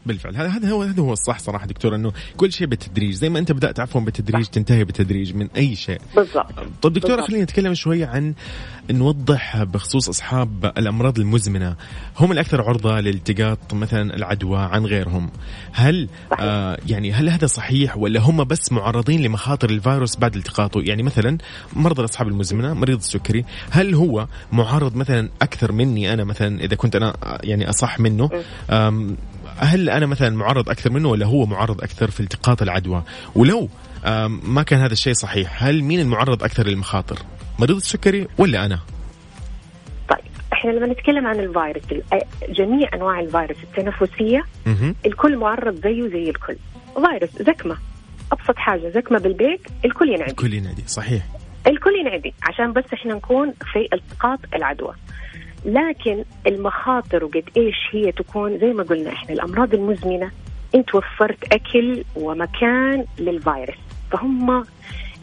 [0.08, 0.36] بالفعل.
[0.36, 3.80] هذا هو هذا هو الصح صراحة دكتور إنه كل شيء بالتدريج زي ما أنت بدأت
[3.80, 6.00] عفوا بالتدريج تنتهي بالتدريج من أي شيء.
[6.16, 6.46] بالضبط.
[6.82, 8.34] طيب دكتورة خلينا نتكلم شوية عن
[8.90, 11.76] نوضح بخصوص أصحاب الأمراض المزمنة.
[12.18, 15.30] هم الأكثر عرضة لالتقاط مثلا العدوى عن غيرهم.
[15.72, 16.08] هل
[16.40, 21.38] آه يعني هل هذا صحيح ولا هم بس معرضين لمخاطر الفيروس بعد التقاطه؟ يعني مثلا
[21.72, 26.96] مرضى الأصحاب المزمنة مريض السكري هل هو معرض مثلا أكثر مني أنا مثلا إذا كنت
[26.96, 28.30] أنا يعني أصح منه؟
[29.58, 33.02] هل أنا مثلا معرض أكثر منه ولا هو معرض أكثر في التقاط العدوى؟
[33.34, 33.68] ولو
[34.42, 37.18] ما كان هذا الشيء صحيح هل مين المعرض أكثر للمخاطر؟
[37.58, 38.78] مريض السكري ولا أنا؟
[40.08, 42.02] طيب إحنا لما نتكلم عن الفيروس
[42.48, 44.44] جميع أنواع الفيروس التنفسية
[45.06, 46.56] الكل معرض زيه زي الكل.
[46.94, 47.76] فيروس زكمة
[48.32, 50.30] أبسط حاجة زكمة بالبيت الكل ينعدي.
[50.30, 51.22] الكل ينعدي صحيح.
[51.66, 54.94] الكل ينعدي عشان بس إحنا نكون في التقاط العدوى.
[55.64, 60.30] لكن المخاطر وقد إيش هي تكون زي ما قلنا إحنا الأمراض المزمنة
[60.74, 63.76] انت وفرت أكل ومكان للفيروس.
[64.10, 64.64] فهم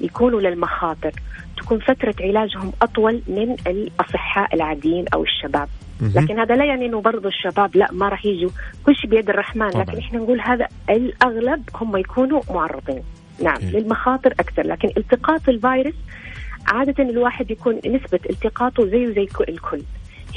[0.01, 1.11] يكونوا للمخاطر.
[1.57, 5.67] تكون فترة علاجهم أطول من الأصحاء العاديين أو الشباب.
[6.01, 8.49] لكن هذا لا يعني إنه برضو الشباب لا ما راح يجوا.
[8.85, 9.69] كل شيء بيد الرحمن.
[9.69, 9.83] طبعا.
[9.83, 13.03] لكن إحنا نقول هذا الأغلب هم يكونوا معرضين.
[13.43, 13.63] نعم okay.
[13.63, 14.67] للمخاطر أكثر.
[14.67, 15.95] لكن التقاط الفيروس
[16.67, 19.81] عادة الواحد يكون نسبة التقاطه زيه زي الكل.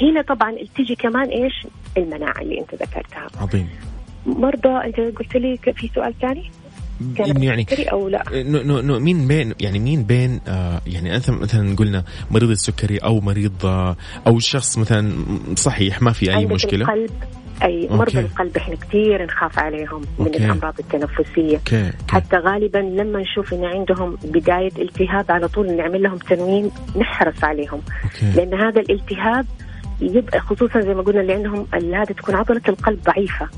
[0.01, 3.27] هنا طبعا تيجي كمان إيش؟ المناعة اللي أنت ذكرتها.
[3.41, 3.69] عظيم.
[4.25, 6.51] مرضى أنت قلت لي في سؤال ثاني؟
[7.17, 11.75] يعني أو لا؟ no no no مين بين يعني مين بين آه يعني أنت مثلا
[11.75, 13.95] قلنا مريض السكري أو مريض آه
[14.27, 15.13] أو شخص مثلا
[15.55, 17.11] صحيح ما في أي مشكلة؟ القلب.
[17.63, 20.37] أي مرضى القلب إحنا كثير نخاف عليهم من okay.
[20.37, 21.57] الأمراض التنفسية.
[21.57, 21.85] okay.
[21.85, 21.91] okay.
[22.09, 27.81] حتى غالبا لما نشوف إن عندهم بداية التهاب على طول نعمل لهم تنويم نحرص عليهم.
[28.03, 28.31] okay.
[28.35, 29.45] لأن هذا الالتهاب
[30.01, 33.49] يبقى خصوصا زي ما قلنا اللي عندهم هذه تكون عضلة القلب ضعيفة.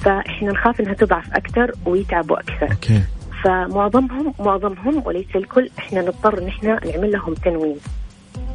[0.00, 2.70] فإحنا نخاف إنها تضعف أكثر ويتعبوا أكثر.
[2.70, 3.02] أوكي.
[3.44, 7.76] فمعظمهم معظمهم وليس الكل إحنا نضطر إن إحنا نعمل لهم تنويم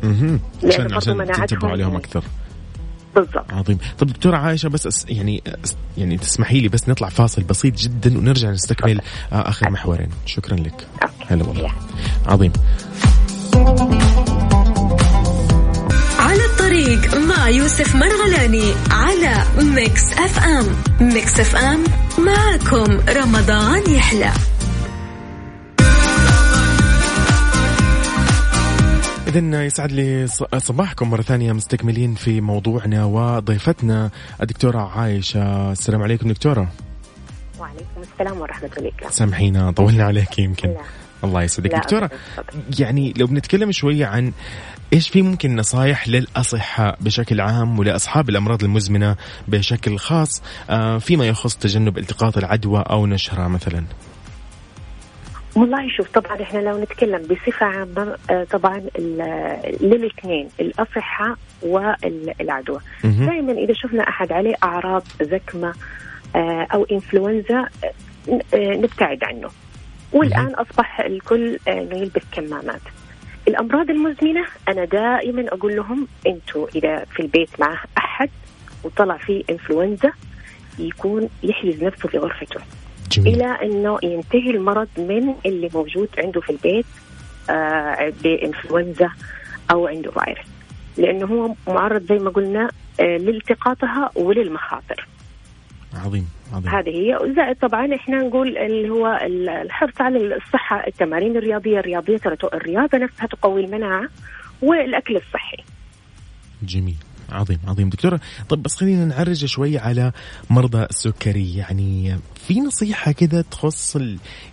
[0.03, 2.23] أها عشان عشان تنتبهوا عليهم أكثر.
[3.15, 3.53] بالضبط.
[3.53, 3.77] عظيم.
[3.99, 8.17] طب دكتورة عائشة بس أس يعني أس يعني تسمحي لي بس نطلع فاصل بسيط جدا
[8.17, 9.01] ونرجع نستكمل
[9.33, 10.09] آه آخر محورين.
[10.25, 10.87] شكرا لك.
[11.27, 11.71] هلا والله.
[12.25, 12.53] عظيم.
[16.79, 20.65] الطريق مع يوسف مرغلاني على Mix FM.
[21.01, 21.83] Mix FM
[22.17, 24.31] معكم رمضان يحلى.
[29.27, 34.09] إذا يسعد لي صباحكم مرة ثانية مستكملين في موضوعنا وضيفتنا
[34.41, 35.71] الدكتورة عايشة.
[35.71, 36.67] السلام عليكم دكتورة.
[37.59, 39.09] وعليكم السلام ورحمة الله.
[39.09, 40.69] سامحينا طولنا عليك يمكن.
[40.69, 40.81] لا.
[41.23, 42.09] الله يسعدك دكتورة.
[42.79, 44.31] يعني لو بنتكلم شوية عن
[44.93, 49.15] إيش في ممكن نصايح للأصحاء بشكل عام ولأصحاب الأمراض المزمنة
[49.47, 53.83] بشكل خاص آه، فيما يخص تجنب التقاط العدوى أو نشرها مثلا
[55.55, 58.81] والله شوف طبعا إحنا لو نتكلم بصفة عامة آه، طبعا
[59.81, 62.79] للاثنين الأصحاء والعدوى.
[63.03, 65.73] دائما إذا شفنا أحد عليه أعراض زكمة
[66.35, 67.65] آه، أو إنفلونزا
[68.53, 69.49] نبتعد عنه
[70.13, 72.81] والآن أصبح الكل انه يلبس كمامات
[73.47, 78.29] الأمراض المزمنة أنا دائما أقول لهم أنتوا إذا في البيت مع أحد
[78.83, 80.11] وطلع فيه إنفلونزا
[80.79, 82.59] يكون يحجز نفسه في غرفته.
[83.11, 83.35] جميل.
[83.35, 86.85] إلى أنه ينتهي المرض من اللي موجود عنده في البيت
[87.49, 89.09] آه بإنفلونزا
[89.71, 90.47] أو عنده فيروس.
[90.97, 95.07] لأنه هو معرض زي ما قلنا آه لالتقاطها وللمخاطر.
[95.93, 96.69] عظيم عظيم.
[96.69, 97.15] هذه هي.
[97.15, 102.19] وزائد طبعا إحنا نقول اللي هو ال- الحرص على الصحة التمارين الرياضية الرياضية
[102.53, 104.07] الرياضة نفسها تقوي المناعة
[104.61, 105.57] والأكل الصحي.
[106.63, 106.95] جميل.
[107.31, 107.89] عظيم عظيم.
[107.89, 108.19] دكتورة
[108.49, 110.11] طب بس خلينا نعرج شوي على
[110.49, 111.55] مرضى السكري.
[111.55, 113.97] يعني في نصيحة كذا تخص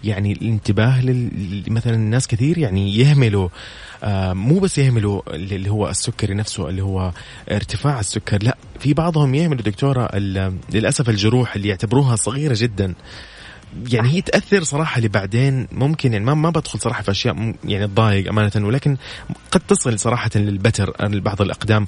[0.05, 3.49] يعني الانتباه لل مثلا الناس كثير يعني يهملوا
[4.03, 7.13] آه مو بس يهملوا اللي هو السكري نفسه اللي هو
[7.51, 8.43] ارتفاع السكر.
[8.43, 10.17] لا في بعضهم يهملوا دكتورة
[10.73, 12.95] للأسف الجروح اللي يعتبروها صغيرة جدا.
[13.93, 18.29] يعني هي تأثر صراحة لبعدين ممكن يعني ما ما بدخل صراحة في أشياء يعني تضايق
[18.29, 18.97] أمانة ولكن
[19.51, 21.87] قد تصل صراحة للبتر لبعض الأقدام.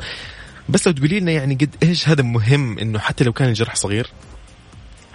[0.68, 4.06] بس لو تقولي لنا يعني قد إيش هذا مهم إنه حتى لو كان الجرح صغير؟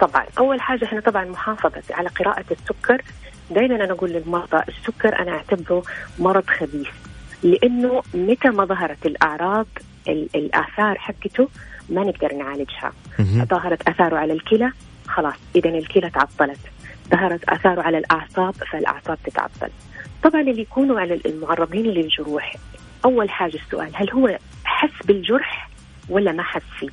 [0.00, 3.02] طبعا أول حاجة إحنا طبعا محافظة على قراءة السكر.
[3.50, 5.82] دائما أنا أقول للمرضى السكر أنا أعتبره
[6.18, 6.88] مرض خبيث
[7.42, 9.66] لأنه متى ما ظهرت الأعراض
[10.08, 11.48] ال- الآثار حقته
[11.88, 12.92] ما نقدر نعالجها.
[13.50, 14.72] ظهرت آثاره على الكلى
[15.06, 16.58] خلاص اذا الكلى تعطلت.
[17.10, 19.70] ظهرت آثاره على الأعصاب فالأعصاب تتعطل.
[20.22, 22.56] طبعا اللي يكونوا على المعرضين للجروح
[23.04, 25.68] أول حاجة السؤال هل هو حس بالجرح
[26.08, 26.88] ولا ما حس فيه؟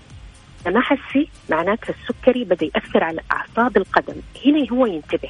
[0.61, 4.15] إذا ما حس فيه معناته السكري بدأ يأثر على أعصاب القدم.
[4.45, 5.30] هنا هو ينتبه.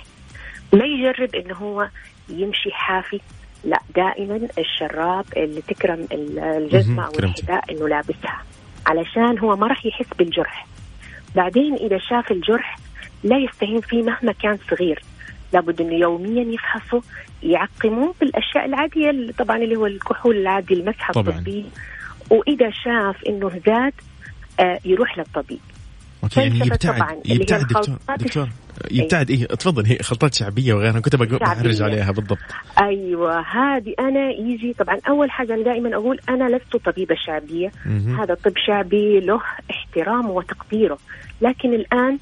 [0.74, 1.90] ما يجرب إنه هو
[2.30, 3.20] يمشي حافي.
[3.64, 7.12] لا دائما الشراب اللي تكرم ال- الجزمه أو.
[7.20, 8.42] الحذاء إنه لابسها.
[8.88, 10.68] علشان هو ما راح يحس بالجرح.
[11.36, 12.78] بعدين إذا شاف الجرح
[13.24, 15.04] لا يستهين فيه مهما كان صغير.
[15.54, 17.02] لابد إنه يوميا يفحصه
[17.44, 21.26] يعقموه بالأشياء العادية اللي طبعا اللي هو الكحول العادي المسحة طبعاً.
[22.32, 23.94] وإذا شاف إنه زاد
[24.60, 25.60] آه يروح للطبيب
[26.24, 28.50] أوكي يعني يبتعد يبتعد دكتور دكتور
[28.92, 31.84] يبتعد إيه تفضل هي خلطات شعبية وغيرها كنت شعبية.
[31.84, 32.38] عليها بالضبط
[32.80, 38.22] أيوه هذه أنا يجي طبعا أول حاجة أنا دائما أقول أنا لست طبيبة شعبية مهم.
[38.22, 40.98] هذا طب شعبي له احترامه وتقديره
[41.42, 42.18] لكن الآن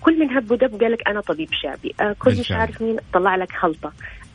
[0.00, 2.52] كل من هب ودب قال لك أنا طبيب شعبي آه كل مش.
[2.52, 3.92] عارف مين طلع لك خلطة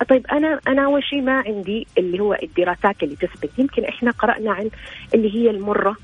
[0.10, 3.60] طيب أنا أنا أول شيء ما عندي اللي هو الدراسات اللي تثبت.
[3.60, 4.70] يمكن إحنا قرأنا عن
[5.14, 5.96] اللي هي المرة.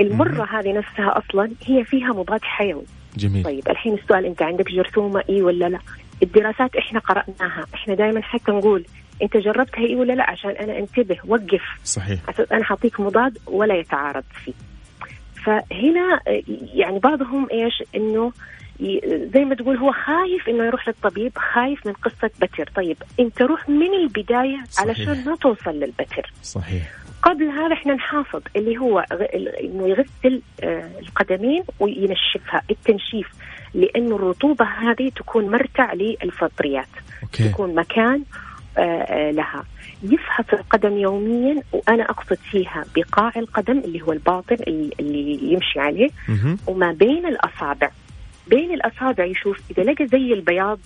[0.00, 2.84] المرة هذه نفسها أصلا هي فيها مضاد حيوي.
[3.16, 3.44] جميل.
[3.44, 5.78] طيب الحين السؤال أنت عندك جرثومة إي ولا لا؟
[6.22, 7.66] الدراسات إحنا قرأناها.
[7.74, 8.84] إحنا دائما حتى نقول
[9.22, 11.62] أنت جربتها إي ولا لا؟ عشان أنا أنتبه وقف.
[11.84, 12.20] صحيح.
[12.52, 14.52] أنا حاعطيك مضاد ولا يتعارض فيه.
[15.44, 16.20] فهنا
[16.74, 18.32] يعني بعضهم إيش؟ إنه
[19.34, 23.68] زي ما تقول هو خايف إنه يروح للطبيب خايف من قصة بتر طيب أنت روح
[23.68, 24.88] من البداية صحيح.
[24.88, 26.82] علشان ما توصل للبتر صحيح.
[27.22, 28.98] قبل هذا إحنا نحافظ اللي هو
[29.64, 32.62] إنه يغسل آه، القدمين وينشفها.
[32.70, 33.28] التنشيف
[33.74, 36.86] لأنه الرطوبة هذه تكون مرتع للفطريات.
[37.22, 37.46] أوكي.
[37.46, 38.22] يكون مكان
[38.78, 39.64] آه، آه، لها.
[40.02, 46.10] يفحص القدم يوميا وأنا أقصد فيها بقاع القدم اللي هو الباطن اللي- يمشي عليه.
[46.66, 47.90] وما بين الأصابع.
[48.46, 50.78] بين الأصابع يشوف إذا لقى زي البياض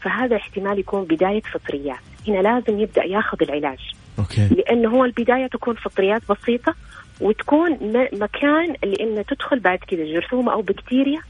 [0.00, 1.98] فهذا احتمال يكون بداية فطريات.
[2.28, 3.78] هنا لازم يبدأ ياخذ العلاج.
[4.18, 4.48] أوكي.
[4.48, 6.74] لأنه هو البداية تكون فطريات بسيطة
[7.20, 7.78] وتكون
[8.12, 11.20] مكان لأن تدخل بعد كذا جرثومة أو بكتيريا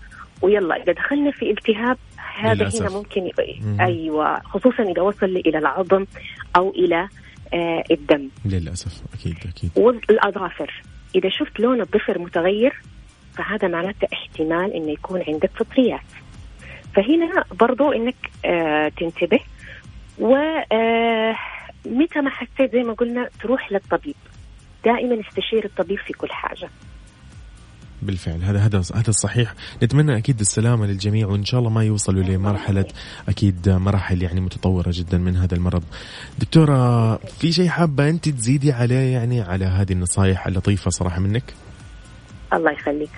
[0.42, 1.96] ويلا إذا دخلنا في التهاب
[2.40, 2.82] هذا للأسف.
[2.82, 3.30] هنا ممكن
[3.62, 3.80] مم.
[3.80, 6.06] أيوه خصوصا إذا وصل إلى العظم
[6.56, 7.08] أو إلى
[7.54, 8.28] آه الدم.
[8.44, 9.70] للأسف أكيد أكيد.
[9.76, 10.82] والأظافر.
[11.14, 12.82] إذا شفت لون الظفر متغير
[13.34, 16.00] فهذا معناته احتمال إنه يكون عندك فطريات.
[16.94, 19.40] فهنا برضو إنك آه تنتبه
[20.18, 20.36] و
[20.72, 21.34] آه
[21.86, 24.14] متى ما حسيت زي ما قلنا تروح للطبيب.
[24.84, 26.68] دائما استشير الطبيب في كل حاجة.
[28.02, 28.42] بالفعل.
[28.42, 32.84] هذا هذا هذا الصحيح نتمنى أكيد السلامة للجميع وإن شاء الله ما يوصلوا لمرحلة
[33.28, 35.82] أكيد مراحل يعني متطورة جدا من هذا المرض.
[36.38, 41.54] دكتورة في شيء حابة أنت تزيدي عليه يعني على هذه النصائح اللطيفة صراحة منك؟
[42.54, 43.10] الله يخليك.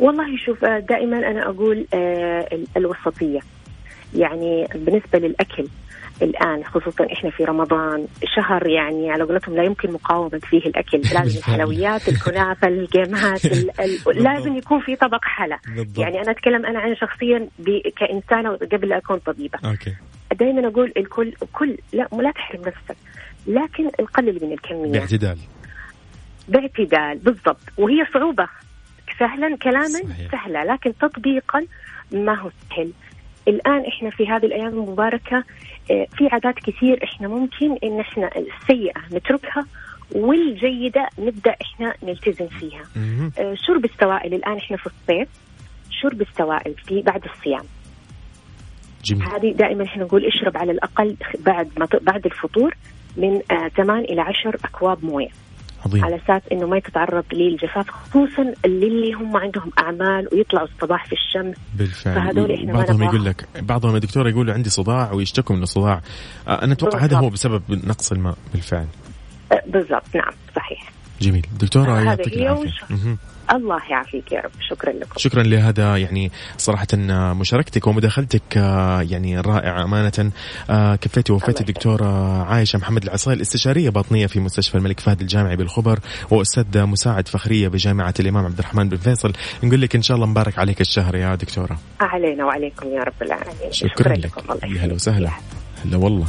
[0.00, 3.40] والله شوف آه، دائما أنا أقول آه ال- الوسطية.
[4.14, 5.66] يعني بالنسبة للأكل
[6.22, 10.98] الآن خصوصا إحنا في رمضان شهر يعني على قولتهم لا يمكن مقاومة فيه الأكل.
[11.14, 13.70] لازم الحلويات الكنافة الجيمات ال...
[13.80, 14.22] ال...
[14.22, 15.58] لازم يكون في طبق حلا.
[15.98, 17.48] يعني أنا أتكلم أنا عن شخصيا.
[17.96, 19.58] كإنسانة قبل أكون طبيبة.
[19.64, 19.94] أوكي.
[20.40, 22.96] دائما أقول الكل كل لا لا تحرم نفسك
[23.46, 24.92] لكن نقلل من الكمية.
[24.92, 25.38] باعتدال.
[26.48, 27.60] باعتدال بالضبط.
[27.78, 28.48] وهي صعوبة.
[29.18, 30.30] سهلا كلاما صحيح.
[30.32, 31.66] سهلة لكن تطبيقا
[32.12, 32.92] ما هو سهل.
[33.48, 35.44] الآن إحنا في هذه الأيام المباركة
[35.90, 39.66] آه، في عادات كثير إحنا ممكن إن إحنا السيئة نتركها
[40.12, 42.82] والجيدة نبدأ إحنا نلتزم فيها.
[43.38, 45.28] آه، شرب السوائل الآن إحنا في الصيف
[45.90, 47.64] شرب السوائل في بعد الصيام.
[49.04, 49.22] جميل.
[49.22, 51.16] هذه دائما إحنا نقول اشرب على الأقل
[51.46, 52.74] بعد ما بعد الفطور
[53.16, 55.28] من آه 8 إلى 10 أكواب موية.
[55.86, 56.04] عظيم.
[56.04, 61.56] على أساس إنه ما تتعرض للجفاف خصوصا اللي هم عندهم أعمال ويطلعوا الصباح في الشمس.
[61.78, 62.14] بالفعل.
[62.14, 63.02] فهذول إحنا ما بعضهم.
[63.02, 66.00] يقول لك بعضهم يا دكتور يقول عندي صداع ويشتكوا من الصداع.
[66.48, 67.16] آه، أنا أتوقع هذا.
[67.16, 68.86] هو بسبب نقص الماء بالفعل.
[69.66, 70.97] بالضبط نعم صحيح.
[71.20, 71.46] جميل.
[71.60, 72.70] دكتورة يعطيك العافية.
[73.52, 74.50] الله يعافيك يا رب.
[74.70, 75.12] شكرا لكم.
[75.16, 79.84] شكرا لهذا يعني صراحة آه، مشاركتك ومداخلتك آه، يعني رائعة.
[79.84, 80.30] أمانة
[80.70, 81.60] آه، كفيتي ووفيتي.
[81.60, 83.02] الدكتورة عايشة محمد.
[83.04, 85.98] العصيل استشارية باطنية في مستشفى الملك فهد الجامعي بالخبر
[86.30, 89.32] وأستاذ مساعد فخرية بجامعة الإمام عبد الرحمن بن فيصل.
[89.64, 91.78] نقول لك إن شاء الله مبارك عليك الشهر يا دكتورة.
[92.00, 93.72] علينا وعليكم يا رب العالمين.
[93.72, 94.24] شكرا لك.
[94.24, 94.52] لكم.
[94.52, 94.94] الله يا هلا.
[94.94, 95.30] وسهلا.
[95.84, 96.26] هلا والله.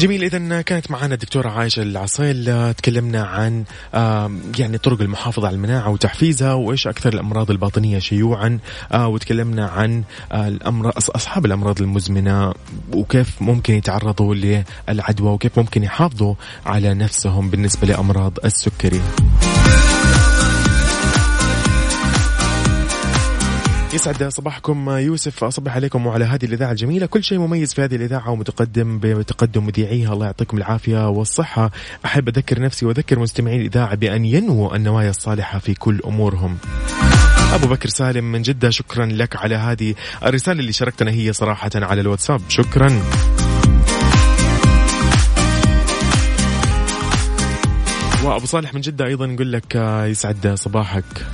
[0.00, 5.56] جميل اذا كانت معنا الدكتورة عايشه العصيل آه، تكلمنا عن آم، يعني طرق المحافظة على
[5.56, 8.58] المناعة وتحفيزها وإيش أكثر الأمراض الباطنية شيوعا
[8.92, 12.52] آه، وتكلمنا عن آه، الامراض أصحاب الأمراض المزمنة
[12.92, 14.34] وكيف ممكن يتعرضوا
[14.88, 16.34] للعدوى وكيف ممكن يحافظوا
[16.66, 19.00] على نفسهم بالنسبة لأمراض السكري.
[23.96, 27.06] يسعد صباحكم يوسف أصبح عليكم وعلى هذه الإذاعة الجميلة.
[27.06, 31.70] كل شيء مميز في هذه الإذاعة ومتقدم بتقدم مذيعيها الله يعطيكم العافية والصحة.
[32.04, 36.58] أحب أذكر نفسي وأذكر مستمعي الإذاعة بأن ينووا النوايا الصالحة في كل أمورهم.
[37.52, 39.94] أبو بكر سالم من جدة شكرا لك على هذه
[40.24, 42.40] الرسالة اللي شاركتنا هي صراحة على الواتساب.
[42.48, 43.00] شكرا.
[48.24, 51.26] وأبو صالح من جدة أيضا نقول لك آه، يسعد صباحك.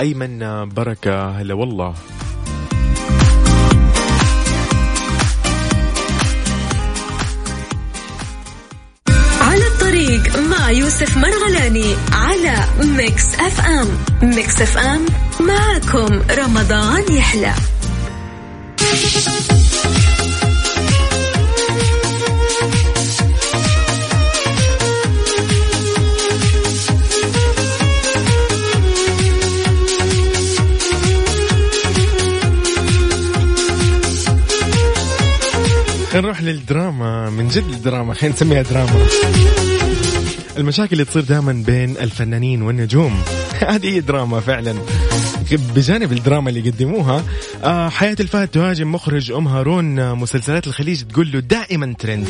[0.00, 1.30] أيمن بركة.
[1.30, 1.94] هلا والله.
[9.40, 13.88] على الطريق مع يوسف مرغلاني على Mix FM.
[14.22, 15.06] Mix FM
[15.40, 17.52] معكم رمضان يحلى.
[36.16, 37.30] خلينا نروح للدراما.
[37.30, 39.06] من جد الدراما خلينا نسميها دراما.
[40.58, 43.22] المشاكل اللي تصير دائما بين الفنانين والنجوم.
[43.68, 44.74] هذه دراما فعلا.
[45.74, 47.24] بجانب الدراما اللي يقدموها
[47.64, 52.28] آه، حياة الفهد تهاجم مخرج أم هارون آه، مسلسلات الخليج تقول له دائما ترند.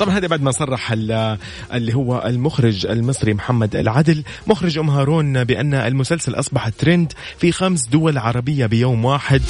[0.00, 1.38] طبعا هذا بعد ما صرح ال-
[1.72, 4.22] اللي هو المخرج المصري محمد العدل.
[4.46, 9.42] مخرج أم هارون بأن المسلسل أصبح ترند في خمس دول عربية بيوم واحد.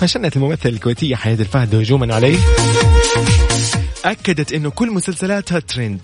[0.00, 2.38] فشنت الممثله الكويتيه حياة الفهد هجوما عليه.
[4.04, 6.00] أكدت إنه كل مسلسلاتها ترند.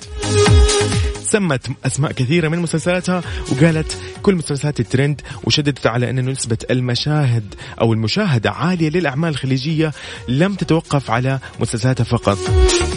[1.25, 3.23] سمت أسماء كثيرة من مسلسلاتها
[3.53, 9.93] وقالت كل مسلسلات الترند وشددت على ان نسبة المشاهد أو المشاهدة عالية للأعمال الخليجية
[10.29, 12.39] لم تتوقف على مسلسلاتها فقط.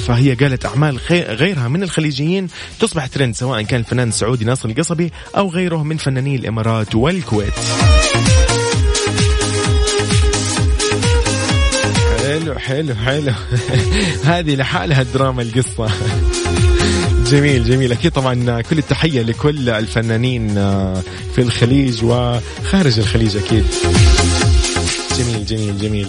[0.07, 2.47] فهي قالت أعمال خي- غيرها من الخليجيين
[2.79, 7.53] تصبح ترند سواء كان الفنان السعودي ناصر القصبي أو غيره من فناني الإمارات والكويت.
[12.57, 13.33] حلو حلو حلو.
[14.33, 15.89] هذه لحالها الدراما القصة.
[17.25, 17.91] جميل جميل.
[17.91, 21.01] أكيد طبعا كل التحية لكل الفنانين آه،
[21.35, 23.65] في الخليج وخارج الخليج أكيد.
[25.17, 26.07] جميل جميل جميل.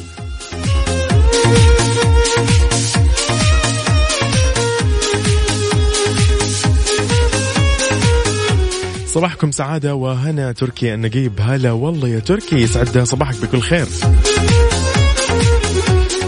[9.06, 11.32] صباحكم سعادة وهنا تركي النقيب.
[11.40, 13.86] هلا والله يا تركي يسعد صباحك بكل خير.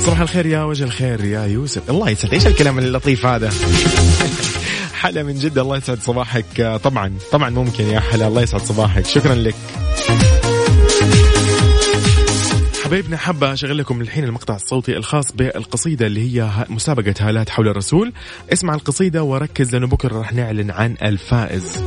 [0.02, 1.90] صباح الخير يا وجه الخير يا يوسف.
[1.90, 3.50] الله يسعد إيش الكلام اللطيف هذا؟
[5.00, 5.58] حلا من جد.
[5.58, 6.78] الله يسعد صباحك.
[6.84, 8.26] طبعا طبعا ممكن يا حلا.
[8.26, 9.06] الله يسعد صباحك.
[9.06, 9.54] شكرا لك.
[12.84, 18.12] حبايبنا حابة أشغل لكم الحين المقطع الصوتي الخاص بالقصيدة اللي هي مسابقة هالات حول الرسول.
[18.52, 21.82] اسمع القصيدة وركز لأنه بكرة راح نعلن عن الفائز.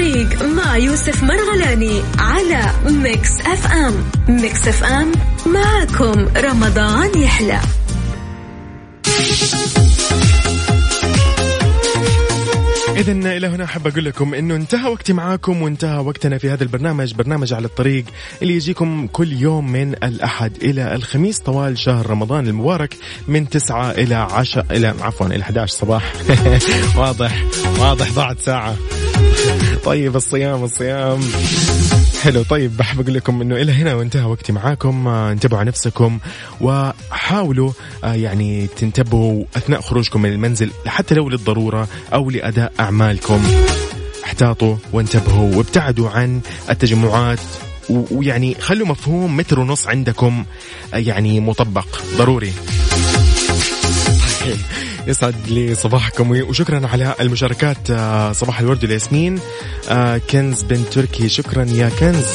[0.00, 3.94] الطريق مع يوسف مرغلاني على Mix FM.
[4.28, 5.12] Mix FM
[5.46, 7.60] معكم رمضان يحلى.
[12.96, 17.14] إذا إلى هنا أحب أقول لكم إنه انتهى وقتي معاكم وانتهى وقتنا في هذا البرنامج
[17.14, 18.04] برنامج على الطريق
[18.42, 22.96] اللي يجيكم كل يوم من الأحد إلى الخميس طوال شهر رمضان المبارك
[23.28, 26.12] من 9 إلى 10 إلى عفوا إلى 11 صباح.
[26.98, 27.44] واضح
[27.78, 28.76] واضح ضاعت ساعة.
[29.84, 31.20] طيب الصيام الصيام.
[32.22, 35.08] حلو طيب بحب أقول لكم إنه إلى هنا وانتهى وقتي معاكم.
[35.08, 36.18] انتبهوا على نفسكم
[36.60, 37.72] وحاولوا
[38.04, 43.42] آه، يعني تنتبهوا أثناء خروجكم من المنزل حتى لو للضرورة أو لأداء أعمالكم.
[44.24, 47.38] احتاطوا وانتبهوا وابتعدوا عن التجمعات
[47.90, 50.44] ويعني خلوا مفهوم متر ونص عندكم
[50.94, 52.52] آه، يعني مطبق ضروري.
[55.06, 59.38] يسعد لي صباحكم وشكرا على المشاركات آه، صباح الورد والياسمين
[59.88, 61.28] آه، كنز بن تركي.
[61.28, 62.26] شكرا يا كنز.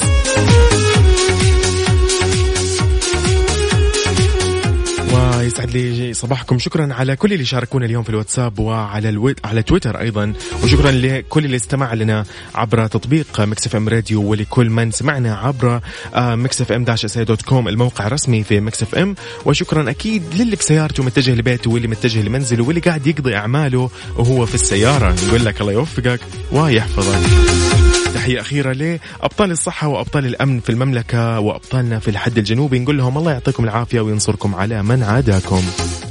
[5.16, 6.60] ويسعد لي صباحكم.
[6.60, 9.34] شكرا على كل اللي شاركونا اليوم في الواتساب وعلى ألو...
[9.44, 10.34] على تويتر أيضا.
[10.64, 15.80] وشكرا لكل اللي استمع لنا عبر تطبيق Mix FM Radio ولكل من سمعنا عبر
[16.16, 19.16] Mix FM dash S dot com الموقع الرسمي في Mix FM.
[19.46, 24.46] وشكرا أكيد للي في سيارته متجه لبيته واللي متجه لمنزله واللي قاعد يقضي أعماله وهو
[24.46, 25.16] في السيارة.
[25.28, 26.20] نقول لك الله يوفقك
[26.52, 27.95] ويحفظك.
[28.26, 32.80] تحية أخيرة لأبطال الصحة وأبطال الأمن في المملكة وأبطالنا في الحد الجنوبي.
[32.80, 35.64] نقول لهم الله يعطيكم العافية وينصركم على من عاداكم.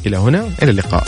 [0.07, 1.05] إلى هنا إلى اللقاء.